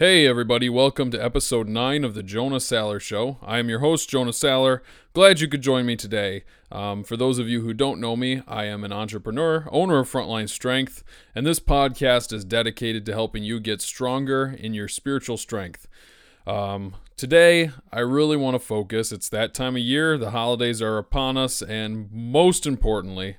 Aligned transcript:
Hey, 0.00 0.26
everybody, 0.26 0.70
welcome 0.70 1.10
to 1.10 1.22
episode 1.22 1.68
9 1.68 2.04
of 2.04 2.14
The 2.14 2.22
Jonah 2.22 2.56
Saller 2.56 2.98
Show. 2.98 3.36
I 3.42 3.58
am 3.58 3.68
your 3.68 3.80
host, 3.80 4.08
Jonah 4.08 4.30
Saller. 4.30 4.80
Glad 5.12 5.40
you 5.40 5.46
could 5.46 5.60
join 5.60 5.84
me 5.84 5.94
today. 5.94 6.44
Um, 6.72 7.04
for 7.04 7.18
those 7.18 7.38
of 7.38 7.50
you 7.50 7.60
who 7.60 7.74
don't 7.74 8.00
know 8.00 8.16
me, 8.16 8.40
I 8.48 8.64
am 8.64 8.82
an 8.82 8.94
entrepreneur, 8.94 9.68
owner 9.70 9.98
of 9.98 10.10
Frontline 10.10 10.48
Strength, 10.48 11.04
and 11.34 11.46
this 11.46 11.60
podcast 11.60 12.32
is 12.32 12.46
dedicated 12.46 13.04
to 13.04 13.12
helping 13.12 13.44
you 13.44 13.60
get 13.60 13.82
stronger 13.82 14.56
in 14.58 14.72
your 14.72 14.88
spiritual 14.88 15.36
strength. 15.36 15.86
Um, 16.46 16.94
today, 17.18 17.70
I 17.92 18.00
really 18.00 18.38
want 18.38 18.54
to 18.54 18.58
focus. 18.58 19.12
It's 19.12 19.28
that 19.28 19.52
time 19.52 19.76
of 19.76 19.82
year, 19.82 20.16
the 20.16 20.30
holidays 20.30 20.80
are 20.80 20.96
upon 20.96 21.36
us, 21.36 21.60
and 21.60 22.10
most 22.10 22.66
importantly, 22.66 23.36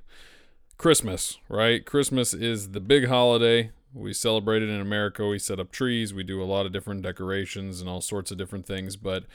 Christmas, 0.78 1.40
right? 1.50 1.84
Christmas 1.84 2.36
is 2.36 2.70
the 2.70 2.80
big 2.80 3.08
holiday 3.08 3.72
we 3.94 4.14
celebrate 4.14 4.64
it 4.64 4.70
in 4.70 4.80
America. 4.80 5.28
We 5.28 5.40
set 5.40 5.60
up 5.60 5.72
trees. 5.72 6.14
We 6.14 6.24
do 6.24 6.42
a 6.42 6.46
lot 6.46 6.66
of 6.66 6.72
different 6.72 7.02
decorations 7.02 7.82
and 7.82 7.90
all 7.90 8.02
sorts 8.02 8.32
of 8.32 8.38
different 8.38 8.66
things. 8.66 8.96
But 8.96 9.26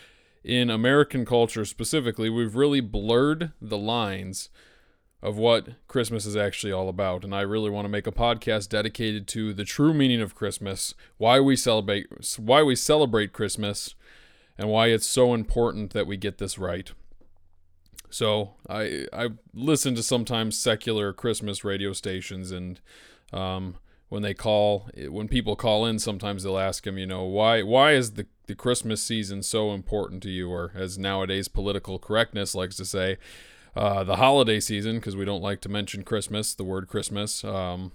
in 0.42 0.70
American 0.70 1.24
culture 1.24 1.64
specifically, 1.64 2.30
we've 2.30 2.56
really 2.56 2.80
blurred 2.80 3.52
the 3.60 3.78
lines 3.78 4.48
of 5.22 5.36
what 5.36 5.68
Christmas 5.88 6.26
is 6.26 6.36
actually 6.36 6.72
all 6.72 6.88
about. 6.88 7.24
And 7.24 7.34
I 7.34 7.40
really 7.40 7.70
want 7.70 7.84
to 7.84 7.90
make 7.90 8.06
a 8.06 8.12
podcast 8.12 8.68
dedicated 8.68 9.26
to 9.28 9.52
the 9.52 9.64
true 9.64 9.92
meaning 9.92 10.20
of 10.20 10.34
Christmas, 10.34 10.94
why 11.16 11.40
we 11.40 11.56
celebrate 11.56 12.06
why 12.38 12.62
we 12.62 12.76
celebrate 12.76 13.32
Christmas, 13.32 13.94
and 14.56 14.68
why 14.68 14.88
it's 14.88 15.06
so 15.06 15.34
important 15.34 15.92
that 15.92 16.06
we 16.06 16.16
get 16.16 16.38
this 16.38 16.58
right. 16.58 16.92
So 18.10 18.54
I 18.68 19.06
I 19.12 19.30
listen 19.52 19.94
to 19.96 20.02
sometimes 20.02 20.58
secular 20.58 21.12
Christmas 21.12 21.64
radio 21.64 21.92
stations 21.92 22.50
and 22.52 22.80
um, 23.32 23.76
when 24.08 24.22
they 24.22 24.34
call 24.34 24.88
when 25.08 25.28
people 25.28 25.56
call 25.56 25.84
in 25.84 25.98
sometimes 25.98 26.42
they'll 26.42 26.58
ask 26.58 26.84
them 26.84 26.98
you 26.98 27.06
know 27.06 27.24
why 27.24 27.62
why 27.62 27.92
is 27.92 28.12
the, 28.12 28.26
the 28.46 28.54
christmas 28.54 29.02
season 29.02 29.42
so 29.42 29.72
important 29.72 30.22
to 30.22 30.30
you? 30.30 30.50
Or 30.50 30.72
as 30.74 30.98
nowadays 30.98 31.48
political 31.48 31.98
correctness 31.98 32.54
likes 32.54 32.76
to 32.76 32.84
say 32.84 33.18
uh, 33.74 34.04
the 34.04 34.16
holiday 34.16 34.60
season 34.60 34.96
because 34.96 35.16
we 35.16 35.24
don't 35.24 35.42
like 35.42 35.60
to 35.62 35.68
mention 35.68 36.02
christmas 36.02 36.54
the 36.54 36.64
word 36.64 36.88
christmas 36.88 37.44
um, 37.44 37.92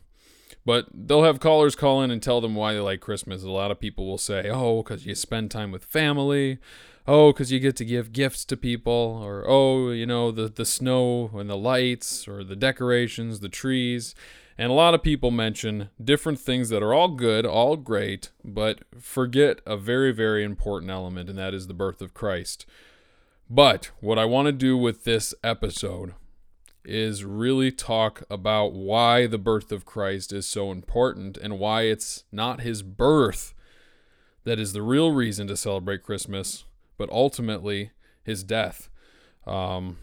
but 0.65 0.87
they'll 0.93 1.23
have 1.23 1.39
callers 1.39 1.75
call 1.75 2.01
in 2.01 2.11
and 2.11 2.21
tell 2.21 2.41
them 2.41 2.55
why 2.55 2.73
they 2.73 2.79
like 2.79 3.01
christmas. 3.01 3.43
A 3.43 3.49
lot 3.49 3.71
of 3.71 3.79
people 3.79 4.05
will 4.05 4.17
say 4.17 4.49
oh 4.49 4.83
because 4.83 5.05
you 5.05 5.15
spend 5.15 5.51
time 5.51 5.71
with 5.71 5.83
family. 5.83 6.59
Oh 7.07 7.31
because 7.31 7.51
you 7.51 7.59
get 7.59 7.75
to 7.77 7.85
give 7.85 8.11
gifts 8.11 8.45
to 8.45 8.57
people. 8.57 9.21
Or 9.23 9.43
oh 9.47 9.89
you 9.89 10.05
know 10.05 10.31
the, 10.31 10.49
the 10.49 10.65
snow 10.65 11.31
and 11.33 11.49
the 11.49 11.57
lights 11.57 12.27
or 12.27 12.43
the 12.43 12.55
decorations 12.55 13.39
the 13.39 13.49
trees 13.49 14.13
and 14.61 14.69
a 14.69 14.75
lot 14.75 14.93
of 14.93 15.01
people 15.01 15.31
mention 15.31 15.89
different 15.99 16.37
things 16.37 16.69
that 16.69 16.83
are 16.83 16.93
all 16.93 17.07
good, 17.07 17.47
all 17.47 17.75
great, 17.75 18.29
but 18.45 18.83
forget 18.99 19.59
a 19.65 19.75
very, 19.75 20.11
very 20.11 20.43
important 20.43 20.91
element, 20.91 21.31
and 21.31 21.39
that 21.39 21.55
is 21.55 21.65
the 21.65 21.73
birth 21.73 21.99
of 21.99 22.13
Christ. 22.13 22.67
But 23.49 23.89
what 24.01 24.19
I 24.19 24.25
want 24.25 24.45
to 24.45 24.51
do 24.51 24.77
with 24.77 25.03
this 25.03 25.33
episode 25.43 26.13
is 26.85 27.25
really 27.25 27.71
talk 27.71 28.21
about 28.29 28.73
why 28.73 29.25
the 29.25 29.39
birth 29.39 29.71
of 29.71 29.83
Christ 29.83 30.31
is 30.31 30.47
so 30.47 30.69
important 30.69 31.37
and 31.37 31.57
why 31.57 31.85
it's 31.85 32.25
not 32.31 32.61
his 32.61 32.83
birth 32.83 33.55
that 34.43 34.59
is 34.59 34.73
the 34.73 34.83
real 34.83 35.11
reason 35.11 35.47
to 35.47 35.57
celebrate 35.57 36.03
Christmas, 36.03 36.65
but 36.99 37.09
ultimately 37.09 37.89
his 38.23 38.43
death. 38.43 38.89
Um, 39.47 39.97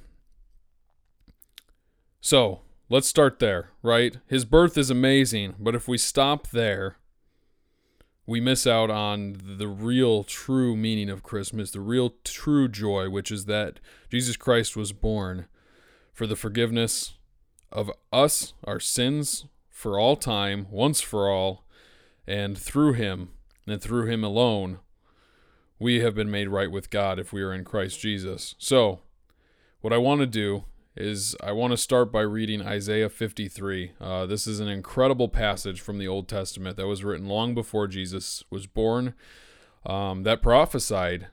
so, 2.21 2.63
Let's 2.91 3.07
start 3.07 3.39
there, 3.39 3.73
right? 3.83 4.17
His 4.29 4.47
birth 4.47 4.79
is 4.79 4.89
amazing, 4.89 5.57
but 5.59 5.75
if 5.75 5.89
we 5.89 5.99
stop 5.99 6.49
there, 6.49 6.97
we 8.25 8.41
miss 8.41 8.67
out 8.67 8.89
on 8.89 9.37
the 9.59 9.69
real 9.69 10.25
true 10.25 10.75
meaning 10.75 11.11
of 11.11 11.23
Christmas, 11.23 11.71
the 11.71 11.81
real 11.81 12.15
true 12.25 12.67
joy, 12.67 13.11
which 13.11 13.31
is 13.31 13.45
that 13.45 13.79
Jesus 14.11 14.39
Christ 14.39 14.75
was 14.75 14.93
born 14.93 15.49
for 16.15 16.27
the 16.27 16.35
forgiveness 16.35 17.13
of 17.71 17.91
us, 18.11 18.55
our 18.65 18.81
sins, 18.81 19.45
for 19.69 19.99
all 19.99 20.17
time, 20.17 20.67
once 20.71 21.03
for 21.03 21.31
all, 21.31 21.65
and 22.27 22.57
through 22.57 22.95
him, 22.95 23.29
and 23.67 23.83
through 23.83 24.07
him 24.07 24.25
alone, 24.25 24.79
we 25.79 26.01
have 26.01 26.15
been 26.15 26.31
made 26.31 26.49
right 26.49 26.71
with 26.71 26.89
God 26.89 27.19
if 27.19 27.35
we 27.35 27.43
are 27.43 27.53
in 27.53 27.65
Christ 27.65 28.01
Jesus. 28.01 28.55
So, 28.59 29.01
what 29.83 29.93
I 29.93 29.99
want 29.99 30.23
to 30.23 30.27
do 30.27 30.65
is 30.99 31.37
I 31.43 31.53
want 31.53 31.73
to 31.73 31.77
start 31.77 32.11
by 32.13 32.23
reading 32.23 32.61
Isaiah 32.61 33.09
53. 33.09 33.93
Uh, 34.01 34.27
this 34.27 34.47
is 34.47 34.61
an 34.61 34.69
incredible 34.69 35.29
passage 35.29 35.81
from 35.81 35.99
the 35.99 36.09
Old 36.09 36.29
Testament 36.29 36.77
that 36.77 36.87
was 36.87 37.05
written 37.05 37.29
long 37.29 37.55
before 37.55 37.87
Jesus 37.87 38.43
was 38.51 38.67
born, 38.67 39.15
um, 39.87 40.25
that 40.25 40.43
prophesied 40.43 41.29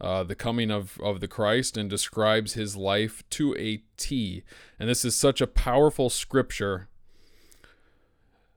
uh, 0.00 0.22
the 0.22 0.34
coming 0.34 0.70
of, 0.70 1.00
of 1.00 1.20
the 1.20 1.28
Christ 1.28 1.76
and 1.76 1.88
describes 1.88 2.52
his 2.52 2.76
life 2.76 3.24
to 3.30 3.56
a 3.56 3.82
T. 3.96 4.42
And 4.78 4.88
this 4.88 5.04
is 5.04 5.16
such 5.16 5.40
a 5.40 5.46
powerful 5.46 6.10
scripture, 6.10 6.88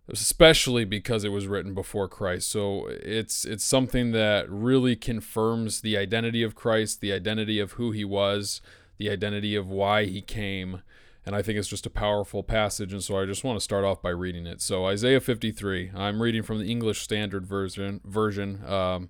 especially 0.10 0.84
because 0.84 1.24
it 1.24 1.30
was 1.30 1.48
written 1.48 1.74
before 1.74 2.10
Christ. 2.10 2.50
So 2.50 2.88
it's 2.88 3.46
it's 3.46 3.64
something 3.64 4.12
that 4.12 4.50
really 4.50 4.98
confirms 4.98 5.82
the 5.82 5.98
identity 5.98 6.44
of 6.44 6.56
Christ, 6.56 7.00
the 7.00 7.14
identity 7.14 7.60
of 7.60 7.74
who 7.74 7.92
he 7.92 8.04
was, 8.04 8.62
the 9.00 9.10
identity 9.10 9.56
of 9.56 9.68
why 9.68 10.06
he 10.06 10.22
came. 10.22 10.84
And 11.26 11.36
I 11.36 11.42
think 11.42 11.58
it's 11.58 11.68
just 11.68 11.86
a 11.86 11.92
powerful 11.92 12.44
passage. 12.44 12.94
And 12.94 13.04
so 13.04 13.18
I 13.18 13.26
just 13.26 13.44
want 13.44 13.58
to 13.58 13.64
start 13.64 13.86
off 13.86 14.02
by 14.02 14.10
reading 14.10 14.46
it. 14.46 14.62
So, 14.62 14.86
Isaiah 14.86 15.20
53, 15.20 15.92
I'm 15.96 16.22
reading 16.22 16.44
from 16.44 16.60
the 16.60 16.70
English 16.70 17.02
Standard 17.02 17.46
Version. 17.48 18.02
version. 18.04 18.64
Um, 18.68 19.10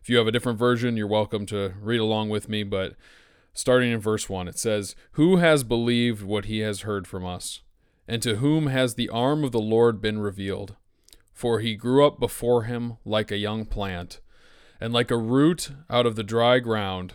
if 0.00 0.08
you 0.08 0.16
have 0.18 0.26
a 0.26 0.32
different 0.32 0.58
version, 0.58 0.96
you're 0.96 1.06
welcome 1.06 1.46
to 1.46 1.74
read 1.80 2.00
along 2.00 2.28
with 2.28 2.48
me. 2.48 2.62
But 2.62 2.94
starting 3.52 3.92
in 3.92 4.00
verse 4.00 4.28
1, 4.28 4.48
it 4.48 4.58
says, 4.58 4.94
Who 5.12 5.36
has 5.36 5.64
believed 5.64 6.22
what 6.22 6.44
he 6.44 6.60
has 6.60 6.82
heard 6.82 7.06
from 7.06 7.24
us? 7.24 7.62
And 8.06 8.22
to 8.22 8.36
whom 8.36 8.66
has 8.66 8.94
the 8.94 9.08
arm 9.08 9.42
of 9.42 9.52
the 9.52 9.60
Lord 9.60 10.00
been 10.00 10.18
revealed? 10.18 10.76
For 11.32 11.60
he 11.60 11.74
grew 11.74 12.06
up 12.06 12.20
before 12.20 12.64
him 12.64 12.98
like 13.04 13.32
a 13.32 13.38
young 13.38 13.64
plant, 13.64 14.20
and 14.80 14.92
like 14.92 15.10
a 15.10 15.16
root 15.16 15.70
out 15.88 16.06
of 16.06 16.14
the 16.14 16.22
dry 16.22 16.58
ground. 16.58 17.14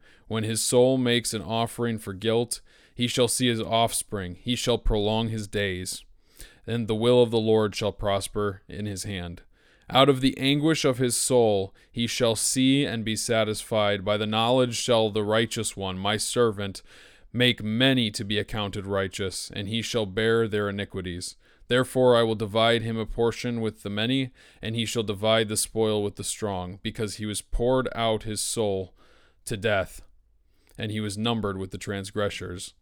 When 0.31 0.45
his 0.45 0.61
soul 0.61 0.97
makes 0.97 1.33
an 1.33 1.41
offering 1.41 1.97
for 1.97 2.13
guilt, 2.13 2.61
he 2.95 3.05
shall 3.07 3.27
see 3.27 3.49
his 3.49 3.59
offspring, 3.59 4.37
he 4.39 4.55
shall 4.55 4.77
prolong 4.77 5.27
his 5.27 5.45
days. 5.45 6.05
And 6.65 6.87
the 6.87 6.95
will 6.95 7.21
of 7.21 7.31
the 7.31 7.37
Lord 7.37 7.75
shall 7.75 7.91
prosper 7.91 8.61
in 8.69 8.85
his 8.85 9.03
hand. 9.03 9.41
Out 9.89 10.07
of 10.07 10.21
the 10.21 10.37
anguish 10.37 10.85
of 10.85 10.99
his 10.99 11.17
soul 11.17 11.75
he 11.91 12.07
shall 12.07 12.37
see 12.37 12.85
and 12.85 13.03
be 13.03 13.17
satisfied. 13.17 14.05
By 14.05 14.15
the 14.15 14.25
knowledge 14.25 14.77
shall 14.77 15.09
the 15.09 15.21
righteous 15.21 15.75
one, 15.75 15.97
my 15.97 16.15
servant, 16.15 16.81
make 17.33 17.61
many 17.61 18.09
to 18.11 18.23
be 18.23 18.39
accounted 18.39 18.85
righteous, 18.85 19.51
and 19.53 19.67
he 19.67 19.81
shall 19.81 20.05
bear 20.05 20.47
their 20.47 20.69
iniquities. 20.69 21.35
Therefore 21.67 22.15
I 22.15 22.23
will 22.23 22.35
divide 22.35 22.83
him 22.83 22.97
a 22.97 23.05
portion 23.05 23.59
with 23.59 23.83
the 23.83 23.89
many, 23.89 24.31
and 24.61 24.77
he 24.77 24.85
shall 24.85 25.03
divide 25.03 25.49
the 25.49 25.57
spoil 25.57 26.01
with 26.01 26.15
the 26.15 26.23
strong, 26.23 26.79
because 26.81 27.15
he 27.15 27.25
was 27.25 27.41
poured 27.41 27.89
out 27.93 28.23
his 28.23 28.39
soul 28.39 28.93
to 29.43 29.57
death, 29.57 30.03
and 30.81 30.91
he 30.91 30.99
was 30.99 31.15
numbered 31.15 31.59
with 31.59 31.69
the 31.69 31.77
transgressors. 31.77 32.73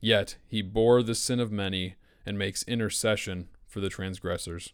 Yet 0.00 0.36
he 0.46 0.62
bore 0.62 1.02
the 1.02 1.16
sin 1.16 1.40
of 1.40 1.50
many 1.50 1.96
and 2.24 2.38
makes 2.38 2.62
intercession 2.62 3.48
for 3.66 3.80
the 3.80 3.88
transgressors. 3.88 4.72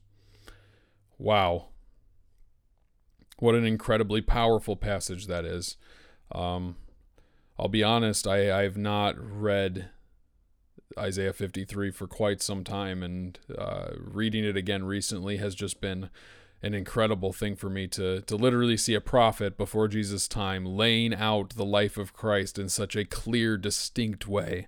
Wow. 1.16 1.68
What 3.38 3.54
an 3.54 3.64
incredibly 3.64 4.20
powerful 4.20 4.76
passage 4.76 5.28
that 5.28 5.46
is. 5.46 5.78
Um, 6.30 6.76
I'll 7.58 7.68
be 7.68 7.82
honest, 7.82 8.26
I, 8.26 8.64
I've 8.64 8.76
not 8.76 9.14
read 9.18 9.88
Isaiah 10.98 11.32
53 11.32 11.90
for 11.90 12.06
quite 12.06 12.42
some 12.42 12.64
time, 12.64 13.02
and 13.02 13.38
uh, 13.56 13.92
reading 13.96 14.44
it 14.44 14.58
again 14.58 14.84
recently 14.84 15.38
has 15.38 15.54
just 15.54 15.80
been 15.80 16.10
an 16.62 16.74
incredible 16.74 17.32
thing 17.32 17.56
for 17.56 17.68
me 17.68 17.86
to 17.86 18.20
to 18.22 18.36
literally 18.36 18.76
see 18.76 18.94
a 18.94 19.00
prophet 19.00 19.56
before 19.56 19.88
Jesus' 19.88 20.26
time 20.28 20.64
laying 20.64 21.14
out 21.14 21.50
the 21.50 21.64
life 21.64 21.96
of 21.96 22.12
Christ 22.12 22.58
in 22.58 22.68
such 22.68 22.96
a 22.96 23.04
clear, 23.04 23.56
distinct 23.56 24.26
way. 24.26 24.66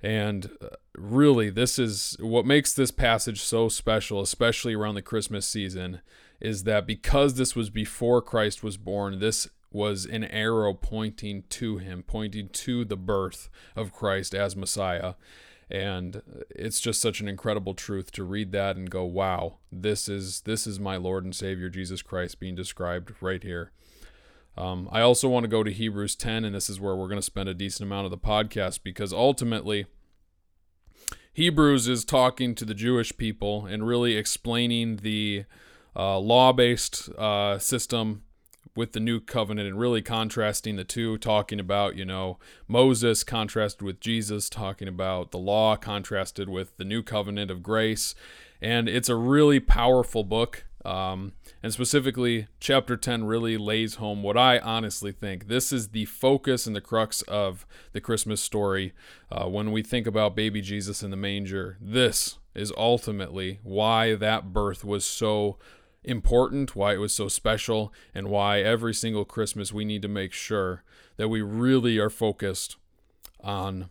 And 0.00 0.50
uh, 0.62 0.68
really, 0.96 1.50
this 1.50 1.78
is 1.78 2.16
what 2.20 2.46
makes 2.46 2.72
this 2.72 2.90
passage 2.90 3.40
so 3.40 3.68
special, 3.68 4.20
especially 4.20 4.74
around 4.74 4.94
the 4.94 5.02
Christmas 5.02 5.46
season, 5.46 6.00
is 6.40 6.64
that 6.64 6.86
because 6.86 7.34
this 7.34 7.56
was 7.56 7.68
before 7.68 8.22
Christ 8.22 8.62
was 8.62 8.76
born, 8.76 9.18
this 9.18 9.48
was 9.70 10.06
an 10.06 10.24
arrow 10.24 10.72
pointing 10.72 11.44
to 11.50 11.78
him, 11.78 12.04
pointing 12.06 12.48
to 12.48 12.84
the 12.84 12.96
birth 12.96 13.50
of 13.74 13.92
Christ 13.92 14.34
as 14.34 14.56
Messiah. 14.56 15.14
And 15.70 16.22
it's 16.50 16.80
just 16.80 17.00
such 17.00 17.20
an 17.20 17.28
incredible 17.28 17.74
truth 17.74 18.10
to 18.12 18.24
read 18.24 18.52
that 18.52 18.76
and 18.76 18.90
go, 18.90 19.04
wow, 19.04 19.58
this 19.70 20.08
is 20.08 20.40
this 20.42 20.66
is 20.66 20.80
my 20.80 20.96
Lord 20.96 21.24
and 21.24 21.34
Savior 21.34 21.68
Jesus 21.68 22.00
Christ 22.00 22.40
being 22.40 22.54
described 22.54 23.12
right 23.20 23.42
here. 23.42 23.72
Um, 24.56 24.88
I 24.90 25.02
also 25.02 25.28
want 25.28 25.44
to 25.44 25.48
go 25.48 25.62
to 25.62 25.70
Hebrews 25.70 26.16
10, 26.16 26.44
and 26.44 26.54
this 26.54 26.68
is 26.68 26.80
where 26.80 26.96
we're 26.96 27.06
going 27.06 27.20
to 27.20 27.22
spend 27.22 27.48
a 27.48 27.54
decent 27.54 27.86
amount 27.86 28.06
of 28.06 28.10
the 28.10 28.18
podcast 28.18 28.80
because 28.82 29.12
ultimately, 29.12 29.86
Hebrews 31.32 31.86
is 31.86 32.04
talking 32.04 32.56
to 32.56 32.64
the 32.64 32.74
Jewish 32.74 33.16
people 33.16 33.66
and 33.66 33.86
really 33.86 34.16
explaining 34.16 34.96
the 34.96 35.44
uh, 35.94 36.18
law 36.18 36.52
based 36.52 37.08
uh, 37.10 37.58
system 37.58 38.24
with 38.78 38.92
the 38.92 39.00
new 39.00 39.18
covenant 39.18 39.66
and 39.66 39.76
really 39.76 40.00
contrasting 40.00 40.76
the 40.76 40.84
two, 40.84 41.18
talking 41.18 41.58
about, 41.58 41.96
you 41.96 42.04
know, 42.04 42.38
Moses 42.68 43.24
contrasted 43.24 43.82
with 43.82 43.98
Jesus, 43.98 44.48
talking 44.48 44.86
about 44.86 45.32
the 45.32 45.38
law 45.38 45.74
contrasted 45.74 46.48
with 46.48 46.76
the 46.76 46.84
new 46.84 47.02
covenant 47.02 47.50
of 47.50 47.60
grace. 47.60 48.14
And 48.62 48.88
it's 48.88 49.08
a 49.08 49.16
really 49.16 49.58
powerful 49.58 50.22
book. 50.22 50.64
Um, 50.84 51.32
and 51.60 51.72
specifically, 51.72 52.46
chapter 52.60 52.96
10 52.96 53.24
really 53.24 53.56
lays 53.58 53.96
home 53.96 54.22
what 54.22 54.38
I 54.38 54.60
honestly 54.60 55.10
think. 55.10 55.48
This 55.48 55.72
is 55.72 55.88
the 55.88 56.04
focus 56.04 56.68
and 56.68 56.76
the 56.76 56.80
crux 56.80 57.22
of 57.22 57.66
the 57.90 58.00
Christmas 58.00 58.40
story. 58.40 58.92
Uh, 59.28 59.46
when 59.48 59.72
we 59.72 59.82
think 59.82 60.06
about 60.06 60.36
baby 60.36 60.60
Jesus 60.60 61.02
in 61.02 61.10
the 61.10 61.16
manger, 61.16 61.78
this 61.80 62.38
is 62.54 62.72
ultimately 62.76 63.58
why 63.64 64.14
that 64.14 64.52
birth 64.52 64.84
was 64.84 65.04
so 65.04 65.58
important, 66.08 66.74
why 66.74 66.94
it 66.94 66.98
was 66.98 67.12
so 67.12 67.28
special, 67.28 67.92
and 68.14 68.28
why 68.28 68.60
every 68.60 68.94
single 68.94 69.24
Christmas 69.24 69.72
we 69.72 69.84
need 69.84 70.02
to 70.02 70.08
make 70.08 70.32
sure 70.32 70.82
that 71.16 71.28
we 71.28 71.42
really 71.42 71.98
are 71.98 72.10
focused 72.10 72.76
on 73.40 73.88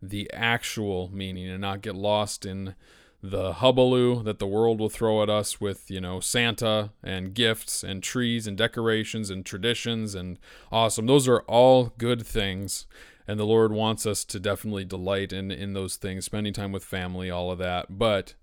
the 0.00 0.30
actual 0.32 1.10
meaning 1.12 1.48
and 1.48 1.60
not 1.60 1.82
get 1.82 1.94
lost 1.94 2.46
in 2.46 2.74
the 3.22 3.54
hubbub 3.54 4.24
that 4.24 4.38
the 4.38 4.46
world 4.46 4.78
will 4.78 4.88
throw 4.88 5.22
at 5.22 5.28
us 5.28 5.60
with, 5.60 5.90
you 5.90 6.00
know, 6.00 6.20
Santa 6.20 6.90
and 7.02 7.34
gifts 7.34 7.82
and 7.82 8.02
trees 8.02 8.46
and 8.46 8.56
decorations 8.56 9.28
and 9.28 9.44
traditions 9.44 10.14
and 10.14 10.38
awesome. 10.70 11.06
Those 11.06 11.26
are 11.26 11.40
all 11.42 11.92
good 11.98 12.24
things. 12.24 12.86
And 13.26 13.38
the 13.38 13.44
Lord 13.44 13.72
wants 13.72 14.06
us 14.06 14.24
to 14.24 14.40
definitely 14.40 14.84
delight 14.84 15.32
in, 15.32 15.50
in 15.50 15.74
those 15.74 15.96
things, 15.96 16.24
spending 16.24 16.54
time 16.54 16.72
with 16.72 16.84
family, 16.84 17.28
all 17.30 17.50
of 17.50 17.58
that. 17.58 17.98
But 17.98 18.34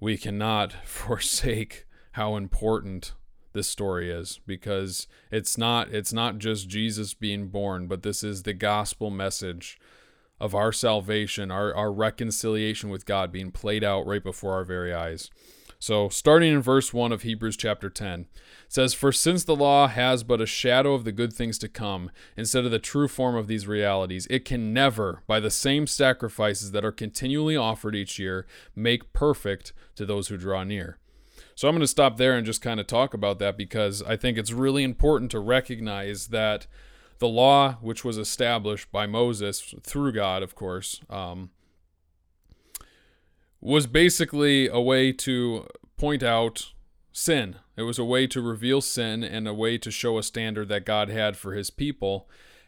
we 0.00 0.18
cannot 0.18 0.72
forsake 0.84 1.86
how 2.12 2.36
important 2.36 3.14
this 3.52 3.68
story 3.68 4.10
is 4.10 4.40
because 4.46 5.06
it's 5.30 5.58
not 5.58 5.92
it's 5.92 6.12
not 6.12 6.38
just 6.38 6.68
Jesus 6.68 7.14
being 7.14 7.48
born, 7.48 7.86
but 7.86 8.02
this 8.02 8.22
is 8.22 8.42
the 8.42 8.52
gospel 8.52 9.10
message 9.10 9.78
of 10.40 10.54
our 10.54 10.72
salvation, 10.72 11.50
our, 11.50 11.74
our 11.74 11.92
reconciliation 11.92 12.88
with 12.88 13.04
God 13.04 13.30
being 13.30 13.52
played 13.52 13.84
out 13.84 14.06
right 14.06 14.22
before 14.22 14.54
our 14.54 14.64
very 14.64 14.92
eyes. 14.92 15.30
So, 15.82 16.10
starting 16.10 16.52
in 16.52 16.60
verse 16.60 16.92
1 16.92 17.10
of 17.10 17.22
Hebrews 17.22 17.56
chapter 17.56 17.88
10, 17.88 18.26
says, 18.68 18.92
For 18.92 19.12
since 19.12 19.44
the 19.44 19.56
law 19.56 19.88
has 19.88 20.22
but 20.22 20.40
a 20.40 20.46
shadow 20.46 20.92
of 20.92 21.04
the 21.04 21.12
good 21.12 21.32
things 21.32 21.56
to 21.58 21.68
come, 21.68 22.10
instead 22.36 22.66
of 22.66 22.70
the 22.70 22.78
true 22.78 23.08
form 23.08 23.34
of 23.34 23.46
these 23.46 23.66
realities, 23.66 24.26
it 24.28 24.44
can 24.44 24.74
never, 24.74 25.22
by 25.26 25.40
the 25.40 25.50
same 25.50 25.86
sacrifices 25.86 26.72
that 26.72 26.84
are 26.84 26.92
continually 26.92 27.56
offered 27.56 27.96
each 27.96 28.18
year, 28.18 28.46
make 28.76 29.14
perfect 29.14 29.72
to 29.94 30.04
those 30.04 30.28
who 30.28 30.36
draw 30.36 30.64
near. 30.64 30.98
So 31.60 31.68
I'm 31.68 31.74
going 31.74 31.82
to 31.82 31.88
stop 31.88 32.16
there 32.16 32.38
and 32.38 32.46
just 32.46 32.62
kind 32.62 32.80
of 32.80 32.86
talk 32.86 33.12
about 33.12 33.38
that 33.40 33.58
because 33.58 34.02
I 34.02 34.16
think 34.16 34.38
it's 34.38 34.50
really 34.50 34.82
important 34.82 35.30
to 35.32 35.40
recognize 35.40 36.28
that 36.28 36.66
the 37.18 37.28
law, 37.28 37.74
which 37.82 38.02
was 38.02 38.16
established 38.16 38.90
by 38.90 39.06
Moses 39.06 39.74
through 39.82 40.12
God, 40.12 40.42
of 40.42 40.54
course, 40.54 41.02
um, 41.10 41.50
was 43.60 43.86
basically 43.86 44.68
a 44.68 44.80
way 44.80 45.12
to 45.12 45.66
point 45.98 46.22
out 46.22 46.72
sin. 47.12 47.56
It 47.76 47.82
was 47.82 47.98
a 47.98 48.06
way 48.06 48.26
to 48.28 48.40
reveal 48.40 48.80
sin 48.80 49.22
and 49.22 49.46
a 49.46 49.52
way 49.52 49.76
to 49.76 49.90
show 49.90 50.16
a 50.16 50.22
standard 50.22 50.70
that 50.70 50.86
God 50.86 51.10
had 51.10 51.36
for 51.36 51.52
his 51.52 51.68
people. 51.68 52.26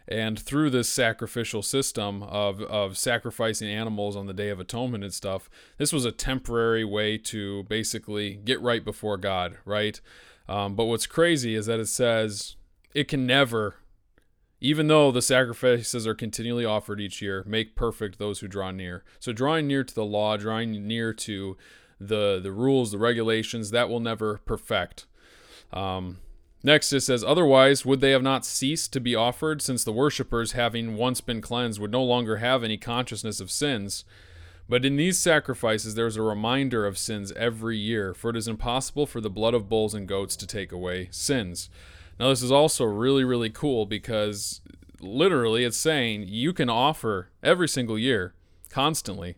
And 0.09 0.39
through 0.39 0.71
this 0.71 0.89
sacrificial 0.89 1.63
system 1.63 2.23
of, 2.25 2.61
of 2.63 2.99
sacrificing 2.99 3.69
animals 3.69 4.17
on 4.17 4.27
the 4.27 4.33
Day 4.35 4.49
of 4.49 4.61
Atonement 4.61 5.05
and 5.05 5.15
stuff, 5.15 5.49
this 5.79 5.93
was 5.93 6.05
a 6.05 6.13
temporary 6.13 6.85
way 6.85 7.19
to 7.19 7.63
basically 7.65 8.35
get 8.35 8.61
right 8.61 8.85
before 8.85 9.17
God, 9.17 9.59
right? 9.65 10.01
Um, 10.49 10.75
but 10.75 10.87
what's 10.87 11.07
crazy 11.07 11.55
is 11.55 11.67
that 11.67 11.81
it 11.81 11.89
says 11.89 12.57
it 12.95 13.09
can 13.09 13.27
never, 13.27 13.77
even 14.61 14.89
though 14.89 15.11
the 15.13 15.23
sacrifices 15.23 16.07
are 16.07 16.15
continually 16.15 16.65
offered 16.65 17.01
each 17.01 17.23
year, 17.23 17.45
make 17.47 17.77
perfect 17.77 18.19
those 18.19 18.41
who 18.41 18.49
draw 18.49 18.71
near. 18.71 19.05
So 19.21 19.33
drawing 19.33 19.67
near 19.67 19.85
to 19.85 19.95
the 19.95 20.05
law, 20.05 20.37
drawing 20.37 20.87
near 20.87 21.13
to 21.15 21.56
the 22.01 22.41
the 22.43 22.53
rules, 22.53 22.91
the 22.91 22.99
regulations, 22.99 23.71
that 23.71 23.89
will 23.89 24.01
never 24.01 24.39
perfect. 24.44 25.06
Um, 25.73 26.19
Next, 26.65 26.93
it 26.93 27.01
says, 27.01 27.25
Otherwise, 27.25 27.85
would 27.85 28.01
they 28.01 28.13
have 28.13 28.23
not 28.23 28.47
ceased 28.47 28.93
to 28.93 29.01
be 29.01 29.17
offered, 29.17 29.61
since 29.61 29.83
the 29.83 29.93
worshippers, 29.93 30.53
having 30.53 30.97
once 30.97 31.21
been 31.21 31.41
cleansed, 31.41 31.81
would 31.81 31.91
no 31.91 32.05
longer 32.05 32.37
have 32.37 32.63
any 32.63 32.77
consciousness 32.77 33.41
of 33.41 33.51
sins? 33.51 34.05
But 34.69 34.85
in 34.85 34.97
these 34.97 35.19
sacrifices, 35.19 35.97
there 35.97 36.07
is 36.07 36.17
a 36.17 36.23
reminder 36.23 36.87
of 36.87 36.99
sins 36.99 37.33
every 37.33 37.77
year, 37.77 38.15
for 38.15 38.31
it 38.31 38.37
is 38.37 38.47
impossible 38.47 39.07
for 39.07 39.21
the 39.21 39.29
blood 39.29 39.55
of 39.55 39.69
bulls 39.69 39.93
and 39.93 40.07
goats 40.07 40.37
to 40.37 40.47
take 40.47 40.71
away 40.71 41.09
sins. 41.11 41.69
Now, 42.19 42.29
this 42.29 42.43
is 42.43 42.53
also 42.53 42.85
really, 42.85 43.25
really 43.25 43.51
cool 43.51 43.85
because 43.85 44.61
literally 45.01 45.65
it's 45.65 45.77
saying 45.77 46.27
you 46.29 46.53
can 46.53 46.71
offer 46.71 47.31
every 47.43 47.69
single 47.69 47.99
year, 47.99 48.35
constantly, 48.71 49.35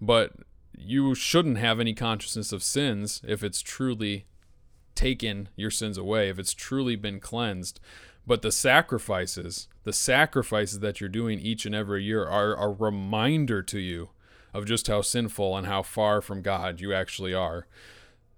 but 0.00 0.32
you 0.76 1.14
shouldn't 1.14 1.58
have 1.58 1.78
any 1.78 1.92
consciousness 1.92 2.50
of 2.50 2.62
sins 2.62 3.20
if 3.26 3.44
it's 3.44 3.60
truly 3.60 4.24
taken 4.96 5.48
your 5.54 5.70
sins 5.70 5.96
away, 5.96 6.28
if 6.28 6.38
it's 6.38 6.54
truly 6.54 6.96
been 6.96 7.20
cleansed. 7.20 7.78
But 8.26 8.42
the 8.42 8.50
sacrifices, 8.50 9.68
the 9.84 9.92
sacrifices 9.92 10.80
that 10.80 11.00
you're 11.00 11.08
doing 11.08 11.38
each 11.38 11.64
and 11.64 11.74
every 11.74 12.02
year 12.02 12.26
are 12.26 12.56
a 12.56 12.68
reminder 12.68 13.62
to 13.62 13.78
you 13.78 14.10
of 14.52 14.66
just 14.66 14.88
how 14.88 15.02
sinful 15.02 15.56
and 15.56 15.66
how 15.66 15.82
far 15.82 16.20
from 16.20 16.42
God 16.42 16.80
you 16.80 16.92
actually 16.92 17.34
are. 17.34 17.66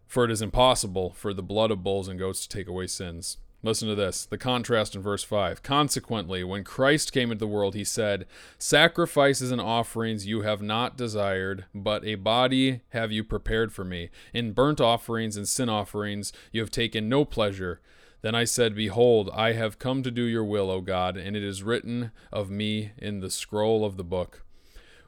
For 0.07 0.25
it 0.25 0.31
is 0.31 0.43
impossible 0.43 1.11
for 1.11 1.33
the 1.33 1.43
blood 1.43 1.71
of 1.71 1.83
bulls 1.83 2.09
and 2.09 2.19
goats 2.19 2.47
to 2.47 2.49
take 2.49 2.69
away 2.69 2.87
sins. 2.87 3.39
Listen 3.63 3.89
to 3.89 3.97
this 3.97 4.25
the 4.25 4.39
contrast 4.39 4.95
in 4.95 5.03
verse 5.03 5.25
5. 5.25 5.63
Consequently, 5.63 6.45
when 6.45 6.63
Christ 6.63 7.13
came 7.13 7.33
into 7.33 7.41
the 7.41 7.49
world, 7.49 7.75
he 7.75 7.85
said, 7.85 8.27
Sacrifices 8.57 9.51
and 9.51 9.61
offerings 9.61 10.27
you 10.27 10.43
have 10.43 10.63
not 10.63 10.97
desired, 10.97 11.65
but 11.75 12.05
a 12.05 12.15
body 12.15 12.83
have 12.91 13.11
you 13.11 13.25
prepared 13.25 13.73
for 13.73 13.85
me. 13.85 14.11
In 14.33 14.53
burnt 14.53 14.81
offerings 14.81 15.37
and 15.37 15.49
sin 15.49 15.69
offerings 15.69 16.33
you 16.53 16.61
have 16.61 16.71
taken 16.71 17.09
no 17.09 17.25
pleasure. 17.25 17.81
Then 18.21 18.35
I 18.35 18.45
said, 18.45 18.77
Behold, 18.77 19.29
I 19.35 19.53
have 19.53 19.79
come 19.79 20.03
to 20.05 20.11
do 20.11 20.23
your 20.23 20.45
will, 20.45 20.71
O 20.71 20.81
God, 20.81 21.17
and 21.17 21.37
it 21.37 21.43
is 21.43 21.63
written 21.63 22.13
of 22.33 22.51
me 22.51 22.93
in 22.97 23.21
the 23.21 23.31
scroll 23.31 23.85
of 23.85 23.97
the 23.97 24.05
book. 24.05 24.45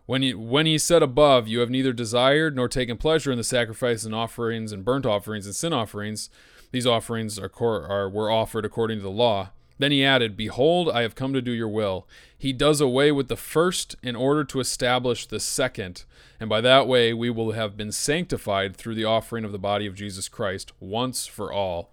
When 0.06 0.22
he, 0.22 0.34
when 0.34 0.66
he 0.66 0.76
said 0.76 1.04
above, 1.04 1.46
You 1.46 1.60
have 1.60 1.70
neither 1.70 1.92
desired 1.92 2.56
nor 2.56 2.68
taken 2.68 2.96
pleasure 2.96 3.30
in 3.30 3.38
the 3.38 3.44
sacrifices 3.44 4.06
and 4.06 4.14
offerings 4.14 4.72
and 4.72 4.84
burnt 4.84 5.06
offerings 5.06 5.46
and 5.46 5.54
sin 5.54 5.72
offerings, 5.72 6.30
these 6.70 6.86
offerings 6.86 7.38
are, 7.38 7.50
are 7.60 8.08
were 8.08 8.30
offered 8.30 8.64
according 8.64 8.98
to 8.98 9.02
the 9.02 9.10
law, 9.10 9.50
Then 9.78 9.92
he 9.92 10.04
added, 10.04 10.36
Behold, 10.36 10.90
I 10.90 11.02
have 11.02 11.14
come 11.14 11.32
to 11.32 11.40
do 11.40 11.52
your 11.52 11.68
will. 11.68 12.06
He 12.36 12.52
does 12.52 12.80
away 12.80 13.10
with 13.12 13.28
the 13.28 13.36
first 13.36 13.96
in 14.02 14.14
order 14.14 14.44
to 14.44 14.60
establish 14.60 15.26
the 15.26 15.40
second, 15.40 16.04
and 16.38 16.50
by 16.50 16.60
that 16.60 16.86
way 16.86 17.12
we 17.14 17.30
will 17.30 17.52
have 17.52 17.76
been 17.76 17.92
sanctified 17.92 18.76
through 18.76 18.94
the 18.94 19.04
offering 19.04 19.44
of 19.44 19.52
the 19.52 19.58
body 19.58 19.86
of 19.86 19.94
Jesus 19.94 20.28
Christ 20.28 20.72
once 20.80 21.26
for 21.26 21.52
all. 21.52 21.90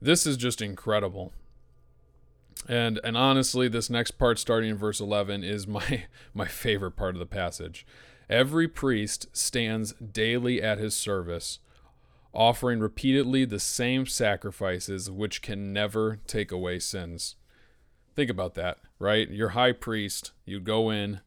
This 0.00 0.26
is 0.26 0.36
just 0.36 0.60
incredible. 0.60 1.32
And 2.68 3.00
and 3.02 3.16
honestly, 3.16 3.68
this 3.68 3.88
next 3.88 4.12
part 4.12 4.38
starting 4.38 4.70
in 4.70 4.76
verse 4.76 5.00
11 5.00 5.44
is 5.44 5.66
my 5.66 6.04
my 6.34 6.46
favorite 6.46 6.96
part 6.96 7.14
of 7.14 7.20
the 7.20 7.26
passage. 7.26 7.86
Every 8.28 8.66
priest 8.68 9.26
stands 9.32 9.92
daily 9.94 10.62
at 10.62 10.78
his 10.78 10.94
service 10.94 11.58
offering 12.34 12.80
repeatedly 12.80 13.44
the 13.44 13.60
same 13.60 14.06
sacrifices 14.06 15.10
which 15.10 15.42
can 15.42 15.72
never 15.72 16.18
take 16.26 16.50
away 16.50 16.78
sins. 16.78 17.36
Think 18.14 18.30
about 18.30 18.54
that, 18.54 18.78
right? 18.98 19.30
Your 19.30 19.50
high 19.50 19.72
priest, 19.72 20.32
you'd 20.44 20.64
go 20.64 20.90
in, 20.90 21.20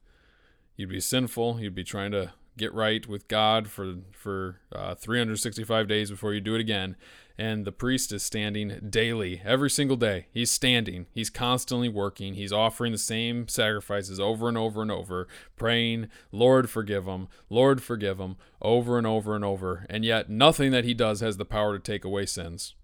you'd 0.76 0.90
be 0.90 1.00
sinful, 1.00 1.60
you'd 1.60 1.76
be 1.76 1.84
trying 1.84 2.12
to 2.12 2.34
get 2.58 2.74
right 2.74 3.06
with 3.08 3.28
God 3.28 3.68
for 3.68 3.96
for 4.12 4.60
uh, 4.72 4.96
365 4.96 5.88
days 5.88 6.10
before 6.10 6.34
you 6.34 6.42
do 6.42 6.56
it 6.56 6.62
again, 6.62 6.96
and 7.38 7.66
the 7.66 7.72
priest 7.72 8.12
is 8.12 8.24
standing 8.24 8.88
daily, 8.90 9.42
every 9.44 9.70
single 9.70 9.98
day. 9.98 10.28
He's 10.32 10.52
standing. 10.52 11.08
He's 11.12 11.30
constantly 11.30 11.90
working. 11.90 12.36
He's 12.36 12.54
offering 12.54 12.92
the 12.92 12.98
same 12.98 13.48
sacrifices 13.48 14.20
over 14.20 14.48
and 14.48 14.58
over 14.58 14.82
and 14.82 14.92
over, 14.92 15.28
praying, 15.56 16.10
"Lord, 16.32 16.70
forgive 16.70 17.06
him. 17.06 17.28
Lord, 17.50 17.82
forgive 17.82 18.20
him," 18.20 18.38
over 18.62 18.98
and 18.98 19.08
over 19.08 19.36
and 19.36 19.44
over. 19.44 19.86
And 19.90 20.06
yet, 20.06 20.30
nothing 20.30 20.72
that 20.72 20.86
he 20.86 20.94
does 20.94 21.20
has 21.22 21.38
the 21.38 21.46
power 21.46 21.78
to 21.78 21.84
take 21.84 22.06
away 22.06 22.26
sins. 22.26 22.76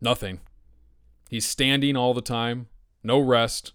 Nothing. 0.00 0.40
He's 1.30 1.46
standing 1.46 1.96
all 1.96 2.12
the 2.12 2.20
time, 2.20 2.66
no 3.02 3.18
rest, 3.18 3.72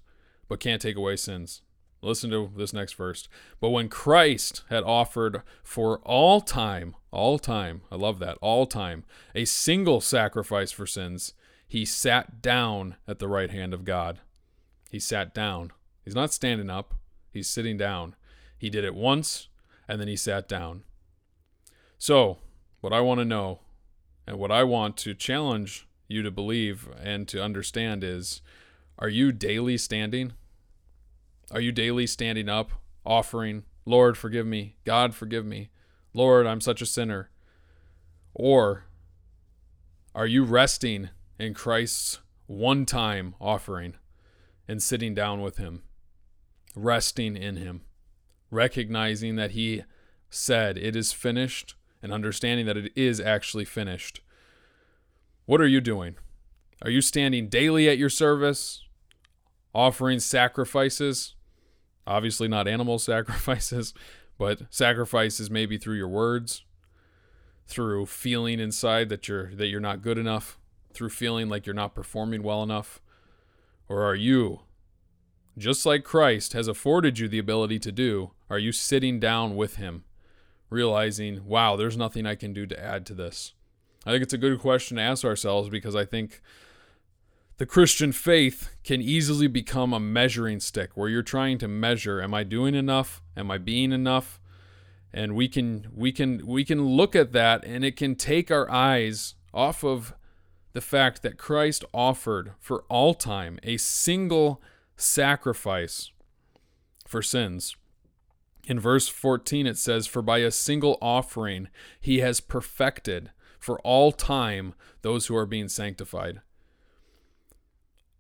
but 0.48 0.60
can't 0.60 0.82
take 0.82 0.96
away 0.96 1.16
sins. 1.16 1.62
Listen 2.02 2.30
to 2.30 2.52
this 2.56 2.74
next 2.74 2.94
verse. 2.94 3.28
But 3.60 3.70
when 3.70 3.90
Christ 3.90 4.64
had 4.70 4.84
offered 4.84 5.42
for 5.64 6.00
all 6.00 6.42
time, 6.42 6.96
all 7.12 7.40
time, 7.40 7.82
I 7.92 7.96
love 7.96 8.20
that, 8.20 8.38
all 8.42 8.66
time, 8.66 9.04
a 9.34 9.46
single 9.46 10.02
sacrifice 10.02 10.72
for 10.72 10.86
sins, 10.86 11.34
he 11.68 11.86
sat 11.86 12.42
down 12.42 12.96
at 13.08 13.20
the 13.20 13.28
right 13.28 13.50
hand 13.50 13.74
of 13.74 13.84
God. 13.84 14.20
He 14.90 15.00
sat 15.00 15.34
down. 15.34 15.72
He's 16.04 16.16
not 16.16 16.32
standing 16.32 16.70
up, 16.70 16.94
he's 17.34 17.50
sitting 17.50 17.78
down. 17.78 18.16
He 18.58 18.70
did 18.70 18.86
it 18.86 18.96
once, 18.96 19.50
and 19.88 20.00
then 20.00 20.08
he 20.08 20.16
sat 20.16 20.48
down. 20.48 20.84
So, 21.98 22.38
what 22.80 22.94
I 22.94 23.02
want 23.02 23.20
to 23.20 23.26
know, 23.26 23.60
and 24.26 24.38
what 24.38 24.52
I 24.52 24.64
want 24.64 24.98
to 24.98 25.14
challenge 25.14 25.88
you 26.08 26.22
to 26.24 26.32
believe 26.32 26.88
and 27.02 27.28
to 27.28 27.44
understand 27.44 28.04
is 28.04 28.42
are 29.00 29.10
you 29.10 29.32
daily 29.32 29.78
standing? 29.78 30.34
Are 31.52 31.62
you 31.62 31.72
daily 31.72 32.08
standing 32.08 32.50
up, 32.50 32.72
offering, 33.06 33.64
Lord, 33.86 34.18
forgive 34.18 34.46
me, 34.46 34.76
God, 34.84 35.16
forgive 35.16 35.46
me, 35.46 35.70
Lord, 36.14 36.46
I'm 36.46 36.60
such 36.60 36.82
a 36.82 36.86
sinner? 36.86 37.30
Or 38.34 38.84
are 40.14 40.28
you 40.28 40.44
resting 40.44 41.10
in 41.40 41.54
Christ's 41.54 42.20
one 42.48 42.86
time 42.86 43.36
offering 43.40 43.96
and 44.68 44.84
sitting 44.84 45.14
down 45.14 45.42
with 45.42 45.58
Him, 45.58 45.84
resting 46.76 47.38
in 47.38 47.56
Him, 47.56 47.82
recognizing 48.52 49.38
that 49.38 49.52
He 49.52 49.84
said, 50.30 50.78
It 50.78 50.96
is 50.96 51.14
finished, 51.14 51.76
and 52.04 52.12
understanding 52.12 52.66
that 52.66 52.78
it 52.78 52.92
is 52.96 53.22
actually 53.22 53.66
finished? 53.66 54.22
What 55.46 55.62
are 55.62 55.68
you 55.68 55.80
doing? 55.80 56.18
Are 56.82 56.90
you 56.90 57.02
standing 57.02 57.48
daily 57.48 57.88
at 57.88 57.98
your 57.98 58.10
service, 58.10 58.84
offering 59.74 60.20
sacrifices, 60.20 61.36
Obviously, 62.08 62.48
not 62.48 62.68
animal 62.68 62.98
sacrifices, 63.00 63.94
but 64.38 64.62
sacrifices 64.70 65.52
maybe 65.52 65.78
through 65.78 65.98
your 65.98 66.08
words, 66.08 66.64
through 67.68 68.06
feeling 68.06 68.60
inside 68.60 69.10
that 69.10 69.28
you're 69.28 69.54
that 69.56 69.68
you're 69.68 69.80
not 69.80 70.02
good 70.02 70.18
enough, 70.18 70.58
through 70.94 71.10
feeling 71.10 71.50
like 71.50 71.66
you're 71.66 71.76
not 71.76 71.94
performing 71.94 72.42
well 72.42 72.64
enough, 72.64 73.02
or 73.90 74.04
are 74.04 74.16
you 74.16 74.62
just 75.58 75.86
like 75.86 76.04
Christ 76.04 76.54
has 76.54 76.68
afforded 76.68 77.18
you 77.18 77.28
the 77.28 77.40
ability 77.40 77.80
to 77.80 77.92
do, 77.92 78.32
are 78.50 78.60
you 78.60 78.72
sitting 78.72 79.20
down 79.20 79.56
with 79.56 79.78
him, 79.78 80.04
realizing, 80.70 81.46
wow, 81.48 81.76
there's 81.76 81.98
nothing 81.98 82.28
I 82.28 82.36
can 82.36 82.54
do 82.54 82.68
to 82.68 82.80
add 82.80 83.06
to 83.08 83.16
this? 83.16 83.54
I 84.06 84.12
think 84.12 84.22
it's 84.22 84.34
a 84.34 84.38
good 84.38 84.60
question 84.60 84.98
to 84.98 85.04
ask 85.04 85.26
ourselves 85.26 85.70
because 85.70 85.96
I 85.96 86.06
think 86.06 86.42
the 87.58 87.66
Christian 87.66 88.12
faith 88.12 88.70
can 88.84 89.02
easily 89.02 89.48
become 89.48 89.92
a 89.92 90.00
measuring 90.00 90.60
stick 90.60 90.92
where 90.96 91.10
you're 91.10 91.24
trying 91.24 91.58
to 91.58 91.68
measure 91.68 92.22
am 92.22 92.34
I 92.34 92.44
doing 92.44 92.76
enough? 92.76 93.22
Am 93.36 93.50
I 93.50 93.58
being 93.58 93.92
enough? 93.92 94.40
And 95.12 95.36
we 95.36 95.48
can 95.48 95.88
we 95.94 96.12
can 96.12 96.46
we 96.46 96.64
can 96.64 96.86
look 96.86 97.16
at 97.16 97.32
that 97.34 97.66
and 97.66 97.84
it 97.84 97.96
can 97.96 98.16
take 98.16 98.52
our 98.52 98.70
eyes 98.70 99.36
off 99.54 99.84
of 99.84 100.14
the 100.74 100.82
fact 100.82 101.24
that 101.24 101.40
Christ 101.40 101.84
offered 101.94 102.54
for 102.60 102.84
all 102.90 103.16
time 103.16 103.58
a 103.64 103.78
single 103.78 104.62
sacrifice 104.96 106.12
for 107.08 107.24
sins. 107.24 107.76
In 108.68 108.80
verse 108.80 109.08
14 109.08 109.66
it 109.66 109.80
says 109.80 110.06
for 110.06 110.22
by 110.22 110.40
a 110.40 110.52
single 110.52 111.00
offering 111.02 111.70
he 112.00 112.20
has 112.20 112.40
perfected 112.40 113.32
for 113.58 113.80
all 113.80 114.12
time 114.12 114.76
those 115.02 115.26
who 115.26 115.36
are 115.36 115.48
being 115.48 115.70
sanctified. 115.70 116.42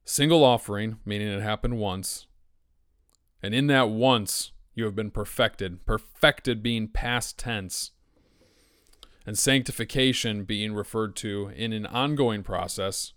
Single 0.10 0.46
offering, 0.46 1.00
meaning 1.04 1.28
it 1.28 1.42
happened 1.42 1.80
once. 1.80 2.28
And 3.44 3.54
in 3.54 3.68
that 3.68 3.90
once, 3.90 4.54
you 4.74 4.86
have 4.86 4.96
been 4.96 5.12
perfected. 5.12 5.86
Perfected 5.86 6.64
being 6.64 6.88
past 6.88 7.38
tense. 7.38 7.92
And 9.26 9.38
sanctification 9.38 10.46
being 10.46 10.74
referred 10.74 11.18
to 11.18 11.52
in 11.54 11.74
an 11.74 11.86
ongoing 11.86 12.42
process 12.42 13.12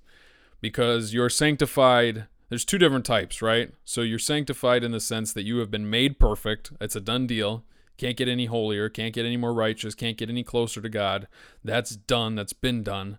because 0.61 1.15
you're 1.15 1.31
sanctified. 1.31 2.27
There's 2.49 2.65
two 2.65 2.77
different 2.77 3.07
types, 3.07 3.41
right? 3.41 3.73
So 3.85 4.01
you're 4.01 4.19
sanctified 4.19 4.83
in 4.83 4.91
the 4.91 4.99
sense 4.99 5.33
that 5.35 5.45
you 5.45 5.59
have 5.59 5.71
been 5.71 5.89
made 5.89 6.19
perfect. 6.19 6.73
It's 6.81 6.97
a 6.97 7.01
done 7.01 7.29
deal. 7.29 7.63
Can't 7.99 8.17
get 8.17 8.29
any 8.29 8.47
holier, 8.47 8.89
can't 8.89 9.15
get 9.15 9.27
any 9.27 9.37
more 9.37 9.55
righteous, 9.55 9.95
can't 9.95 10.17
get 10.17 10.29
any 10.29 10.43
closer 10.43 10.81
to 10.81 10.89
God. 10.89 11.29
That's 11.63 11.95
done, 11.95 12.35
that's 12.35 12.53
been 12.53 12.83
done. 12.83 13.19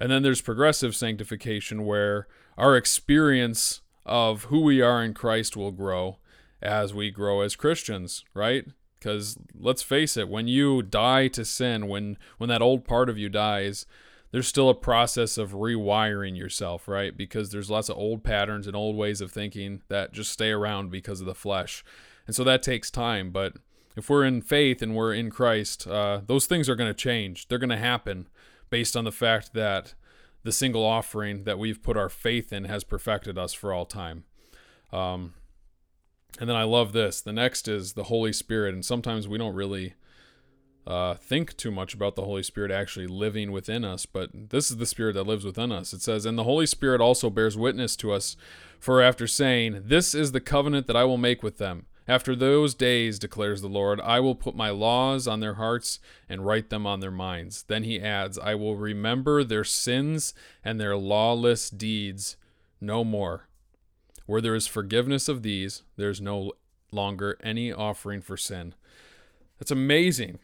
And 0.00 0.10
then 0.10 0.24
there's 0.24 0.40
progressive 0.40 0.96
sanctification 0.96 1.84
where 1.84 2.26
our 2.56 2.76
experience 2.76 3.80
of 4.06 4.44
who 4.44 4.60
we 4.60 4.80
are 4.80 5.02
in 5.02 5.14
Christ 5.14 5.56
will 5.56 5.72
grow 5.72 6.18
as 6.62 6.94
we 6.94 7.10
grow 7.10 7.40
as 7.40 7.56
Christians, 7.56 8.24
right? 8.34 8.66
Because 8.98 9.38
let's 9.58 9.82
face 9.82 10.16
it, 10.16 10.28
when 10.28 10.48
you 10.48 10.82
die 10.82 11.28
to 11.28 11.44
sin, 11.44 11.88
when 11.88 12.16
when 12.38 12.48
that 12.48 12.62
old 12.62 12.84
part 12.84 13.08
of 13.08 13.18
you 13.18 13.28
dies, 13.28 13.86
there's 14.30 14.48
still 14.48 14.68
a 14.68 14.74
process 14.74 15.38
of 15.38 15.52
rewiring 15.52 16.36
yourself, 16.36 16.88
right? 16.88 17.16
Because 17.16 17.52
there's 17.52 17.70
lots 17.70 17.88
of 17.88 17.96
old 17.96 18.24
patterns 18.24 18.66
and 18.66 18.74
old 18.74 18.96
ways 18.96 19.20
of 19.20 19.30
thinking 19.30 19.82
that 19.88 20.12
just 20.12 20.32
stay 20.32 20.50
around 20.50 20.90
because 20.90 21.20
of 21.20 21.26
the 21.26 21.34
flesh. 21.34 21.84
And 22.26 22.34
so 22.34 22.42
that 22.44 22.62
takes 22.62 22.90
time. 22.90 23.30
But 23.30 23.58
if 23.94 24.10
we're 24.10 24.24
in 24.24 24.42
faith 24.42 24.82
and 24.82 24.96
we're 24.96 25.14
in 25.14 25.30
Christ, 25.30 25.86
uh, 25.86 26.22
those 26.26 26.46
things 26.46 26.68
are 26.68 26.74
going 26.74 26.90
to 26.90 26.94
change. 26.94 27.46
They're 27.46 27.58
going 27.58 27.70
to 27.70 27.76
happen 27.76 28.26
based 28.70 28.96
on 28.96 29.04
the 29.04 29.12
fact 29.12 29.52
that 29.54 29.94
the 30.44 30.52
single 30.52 30.84
offering 30.84 31.44
that 31.44 31.58
we've 31.58 31.82
put 31.82 31.96
our 31.96 32.08
faith 32.08 32.52
in 32.52 32.64
has 32.64 32.84
perfected 32.84 33.36
us 33.36 33.52
for 33.52 33.72
all 33.72 33.86
time. 33.86 34.24
Um, 34.92 35.34
and 36.38 36.48
then 36.48 36.56
I 36.56 36.64
love 36.64 36.92
this. 36.92 37.20
The 37.20 37.32
next 37.32 37.66
is 37.66 37.94
the 37.94 38.04
Holy 38.04 38.32
Spirit. 38.32 38.74
And 38.74 38.84
sometimes 38.84 39.26
we 39.26 39.38
don't 39.38 39.54
really 39.54 39.94
uh, 40.86 41.14
think 41.14 41.56
too 41.56 41.70
much 41.70 41.94
about 41.94 42.14
the 42.14 42.24
Holy 42.24 42.42
Spirit 42.42 42.70
actually 42.70 43.06
living 43.06 43.52
within 43.52 43.84
us, 43.84 44.04
but 44.04 44.30
this 44.34 44.70
is 44.70 44.76
the 44.76 44.86
Spirit 44.86 45.14
that 45.14 45.26
lives 45.26 45.44
within 45.44 45.72
us. 45.72 45.92
It 45.94 46.02
says, 46.02 46.26
And 46.26 46.36
the 46.36 46.44
Holy 46.44 46.66
Spirit 46.66 47.00
also 47.00 47.30
bears 47.30 47.56
witness 47.56 47.96
to 47.96 48.12
us, 48.12 48.36
for 48.78 49.00
after 49.00 49.26
saying, 49.26 49.84
This 49.86 50.14
is 50.14 50.32
the 50.32 50.40
covenant 50.40 50.86
that 50.86 50.96
I 50.96 51.04
will 51.04 51.16
make 51.16 51.42
with 51.42 51.56
them 51.56 51.86
after 52.06 52.36
those 52.36 52.74
days, 52.74 53.18
declares 53.18 53.62
the 53.62 53.68
Lord, 53.68 54.00
I 54.00 54.20
will 54.20 54.34
put 54.34 54.54
my 54.54 54.70
laws 54.70 55.26
on 55.26 55.40
their 55.40 55.54
hearts 55.54 56.00
and 56.28 56.44
write 56.44 56.68
them 56.68 56.86
on 56.86 57.00
their 57.00 57.10
minds. 57.10 57.62
Then 57.62 57.84
he 57.84 58.00
adds, 58.00 58.38
I 58.38 58.54
will 58.54 58.76
remember 58.76 59.42
their 59.42 59.64
sins 59.64 60.34
and 60.62 60.78
their 60.78 60.96
lawless 60.96 61.70
deeds 61.70 62.36
no 62.80 63.04
more. 63.04 63.48
Where 64.26 64.40
there 64.40 64.54
is 64.54 64.66
forgiveness 64.66 65.28
of 65.28 65.42
these, 65.42 65.82
there 65.96 66.10
is 66.10 66.20
no 66.20 66.52
longer 66.92 67.38
any 67.42 67.72
offering 67.72 68.20
for 68.20 68.36
sin. 68.36 68.74
That's 69.58 69.70
amazing. 69.70 70.38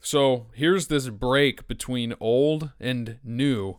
So 0.00 0.46
here's 0.52 0.88
this 0.88 1.08
break 1.08 1.66
between 1.66 2.14
old 2.20 2.70
and 2.78 3.18
new, 3.24 3.78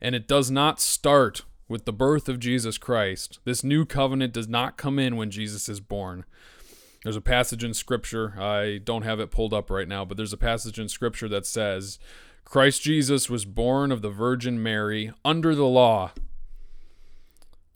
and 0.00 0.14
it 0.14 0.26
does 0.26 0.50
not 0.50 0.80
start 0.80 1.42
with 1.68 1.84
the 1.84 1.92
birth 1.92 2.28
of 2.28 2.40
Jesus 2.40 2.78
Christ. 2.78 3.38
This 3.44 3.62
new 3.62 3.84
covenant 3.84 4.32
does 4.32 4.48
not 4.48 4.76
come 4.76 4.98
in 4.98 5.16
when 5.16 5.30
Jesus 5.30 5.68
is 5.68 5.80
born. 5.80 6.24
There's 7.04 7.16
a 7.16 7.20
passage 7.20 7.62
in 7.62 7.74
Scripture, 7.74 8.34
I 8.40 8.80
don't 8.82 9.02
have 9.02 9.20
it 9.20 9.30
pulled 9.30 9.54
up 9.54 9.70
right 9.70 9.86
now, 9.86 10.04
but 10.04 10.16
there's 10.16 10.32
a 10.32 10.38
passage 10.38 10.80
in 10.80 10.88
Scripture 10.88 11.28
that 11.28 11.46
says, 11.46 11.98
Christ 12.44 12.82
Jesus 12.82 13.30
was 13.30 13.44
born 13.44 13.92
of 13.92 14.02
the 14.02 14.10
Virgin 14.10 14.62
Mary 14.62 15.12
under 15.24 15.54
the 15.54 15.66
law. 15.66 16.12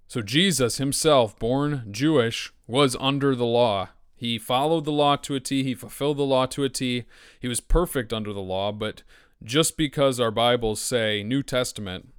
So 0.09 0.23
Jesus 0.23 0.79
himself, 0.79 1.39
born 1.39 1.87
Jewish, 1.91 2.53
was 2.67 2.97
under 2.99 3.35
the 3.35 3.47
law. 3.47 3.91
He 4.17 4.39
followed 4.39 4.85
the 4.85 4.93
law 4.93 5.17
to 5.17 5.35
a 5.35 5.41
T, 5.41 5.63
he 5.63 5.75
fulfilled 5.75 6.17
the 6.17 6.23
law 6.23 6.47
to 6.47 6.65
a 6.65 6.69
T. 6.69 7.05
He 7.41 7.49
was 7.49 7.61
perfect 7.61 8.13
under 8.13 8.33
the 8.33 8.41
law, 8.41 8.73
but 8.73 9.03
just 9.43 9.77
because 9.77 10.21
our 10.21 10.31
Bibles 10.31 10.81
say 10.81 11.23
New 11.23 11.43
Testament 11.43 12.12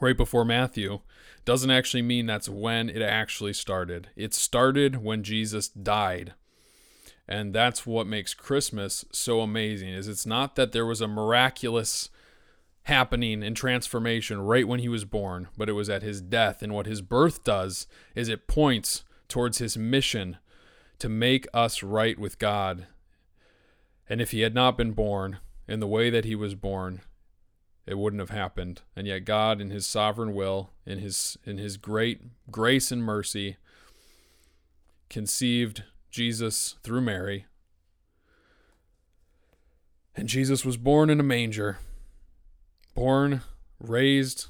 right 0.00 0.16
before 0.16 0.44
Matthew 0.44 1.00
doesn't 1.44 1.70
actually 1.70 2.02
mean 2.02 2.26
that's 2.26 2.48
when 2.48 2.88
it 2.88 3.02
actually 3.02 3.52
started. 3.52 4.08
It 4.16 4.34
started 4.34 5.02
when 5.02 5.22
Jesus 5.22 5.68
died. 5.68 6.34
And 7.28 7.54
that's 7.54 7.86
what 7.86 8.06
makes 8.06 8.34
Christmas 8.34 9.04
so 9.12 9.40
amazing 9.40 9.90
is 9.90 10.08
it's 10.08 10.26
not 10.26 10.56
that 10.56 10.72
there 10.72 10.86
was 10.86 11.00
a 11.00 11.08
miraculous 11.08 12.10
happening 12.84 13.42
and 13.42 13.56
transformation 13.56 14.40
right 14.40 14.66
when 14.66 14.80
he 14.80 14.88
was 14.88 15.04
born, 15.04 15.48
but 15.56 15.68
it 15.68 15.74
was 15.74 15.88
at 15.88 16.02
his 16.02 16.20
death. 16.20 16.62
And 16.62 16.74
what 16.74 16.86
his 16.86 17.02
birth 17.02 17.44
does 17.44 17.86
is 18.14 18.28
it 18.28 18.48
points 18.48 19.04
towards 19.28 19.58
his 19.58 19.78
mission 19.78 20.38
to 20.98 21.08
make 21.08 21.46
us 21.54 21.82
right 21.82 22.18
with 22.18 22.38
God. 22.38 22.86
And 24.08 24.20
if 24.20 24.32
he 24.32 24.40
had 24.40 24.54
not 24.54 24.76
been 24.76 24.92
born 24.92 25.38
in 25.68 25.78
the 25.78 25.86
way 25.86 26.10
that 26.10 26.24
he 26.24 26.34
was 26.34 26.56
born, 26.56 27.00
it 27.86 27.98
wouldn't 27.98 28.20
have 28.20 28.30
happened. 28.30 28.82
And 28.94 29.06
yet 29.06 29.24
God 29.24 29.60
in 29.60 29.70
his 29.70 29.86
sovereign 29.86 30.34
will, 30.34 30.70
in 30.86 30.98
his 30.98 31.36
in 31.44 31.58
his 31.58 31.76
great 31.76 32.20
grace 32.50 32.90
and 32.90 33.02
mercy, 33.02 33.56
conceived 35.08 35.84
Jesus 36.10 36.76
through 36.82 37.00
Mary. 37.02 37.46
And 40.16 40.28
Jesus 40.28 40.64
was 40.64 40.76
born 40.76 41.08
in 41.08 41.20
a 41.20 41.24
manger 41.24 41.78
born, 42.94 43.40
raised, 43.78 44.46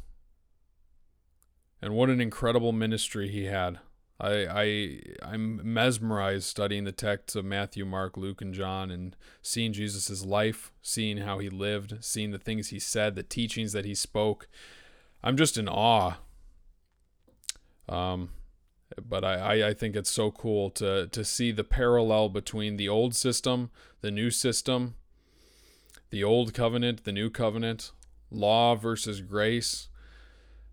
and 1.80 1.94
what 1.94 2.10
an 2.10 2.20
incredible 2.20 2.72
ministry 2.72 3.28
he 3.28 3.44
had. 3.44 3.78
I, 4.20 4.46
I 4.50 5.00
I'm 5.22 5.60
mesmerized 5.72 6.44
studying 6.44 6.84
the 6.84 6.92
texts 6.92 7.34
of 7.34 7.44
Matthew, 7.44 7.86
Mark, 7.86 8.16
Luke, 8.16 8.42
and 8.42 8.52
John 8.52 8.90
and 8.90 9.16
seeing 9.40 9.72
Jesus' 9.72 10.24
life, 10.24 10.72
seeing 10.82 11.18
how 11.18 11.38
he 11.38 11.48
lived, 11.48 12.04
seeing 12.04 12.30
the 12.30 12.38
things 12.38 12.68
he 12.68 12.78
said, 12.78 13.14
the 13.14 13.22
teachings 13.22 13.72
that 13.72 13.86
he 13.86 13.94
spoke. 13.94 14.46
I'm 15.22 15.36
just 15.36 15.56
in 15.56 15.68
awe. 15.68 16.18
Um, 17.88 18.30
but 19.00 19.24
I, 19.24 19.34
I, 19.34 19.68
I 19.68 19.74
think 19.74 19.96
it's 19.96 20.10
so 20.10 20.30
cool 20.30 20.70
to 20.70 21.06
to 21.08 21.24
see 21.24 21.50
the 21.50 21.64
parallel 21.64 22.28
between 22.28 22.76
the 22.76 22.88
old 22.88 23.14
system, 23.14 23.70
the 24.02 24.10
new 24.10 24.30
system, 24.30 24.96
the 26.10 26.22
old 26.22 26.52
covenant, 26.52 27.04
the 27.04 27.12
new 27.12 27.30
covenant, 27.30 27.92
law 28.30 28.74
versus 28.74 29.20
grace. 29.22 29.88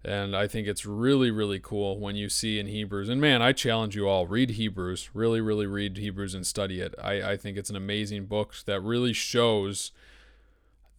And 0.08 0.36
I 0.36 0.48
think 0.48 0.68
it's 0.68 0.86
really, 0.86 1.32
really 1.32 1.60
cool 1.60 2.00
when 2.00 2.16
you 2.16 2.30
see 2.30 2.60
in 2.60 2.68
Hebrews. 2.68 3.10
And 3.10 3.20
man, 3.20 3.42
I 3.42 3.52
challenge 3.52 3.96
you 3.96 4.08
all 4.08 4.26
read 4.26 4.52
Hebrews. 4.52 5.10
Really, 5.14 5.42
really 5.42 5.68
read 5.68 5.98
Hebrews 5.98 6.34
and 6.34 6.48
study 6.48 6.80
it. 6.80 6.96
I, 7.04 7.32
I 7.32 7.38
think 7.38 7.58
it's 7.58 7.70
an 7.70 7.76
amazing 7.76 8.26
book 8.26 8.56
that 8.66 8.82
really 8.82 9.12
shows 9.14 9.92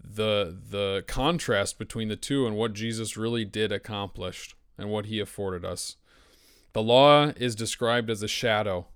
the 0.00 0.56
the 0.70 1.04
contrast 1.06 1.78
between 1.78 2.08
the 2.08 2.16
two 2.16 2.46
and 2.46 2.56
what 2.56 2.72
Jesus 2.72 3.16
really 3.16 3.44
did 3.44 3.72
accomplish 3.72 4.54
and 4.76 4.90
what 4.90 5.06
he 5.06 5.20
afforded 5.20 5.64
us. 5.64 5.96
The 6.72 6.82
law 6.82 7.32
is 7.36 7.54
described 7.54 8.10
as 8.10 8.22
a 8.22 8.28
shadow 8.28 8.86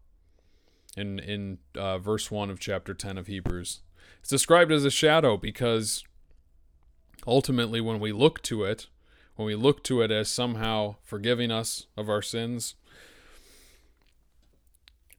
in 0.94 1.18
in 1.18 1.58
uh, 1.74 1.98
verse 1.98 2.30
1 2.30 2.50
of 2.50 2.60
chapter 2.60 2.92
10 2.92 3.16
of 3.16 3.26
Hebrews. 3.28 3.80
It's 4.20 4.28
described 4.28 4.72
as 4.72 4.84
a 4.84 4.90
shadow 4.90 5.36
because 5.38 6.04
ultimately, 7.26 7.80
when 7.80 7.98
we 7.98 8.12
look 8.12 8.42
to 8.42 8.64
it, 8.64 8.88
when 9.36 9.46
we 9.46 9.54
look 9.54 9.82
to 9.84 10.02
it 10.02 10.10
as 10.10 10.28
somehow 10.28 10.96
forgiving 11.02 11.50
us 11.50 11.86
of 11.96 12.08
our 12.08 12.22
sins, 12.22 12.74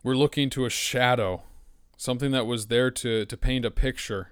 we're 0.03 0.15
looking 0.15 0.50
to 0.51 0.65
a 0.65 0.70
shadow, 0.70 1.43
something 1.98 2.32
that 2.32 2.46
was 2.46 2.67
there 2.67 2.91
to, 2.91 3.25
to 3.25 3.38
paint 3.38 3.65
a 3.65 3.72
picture, 3.72 4.32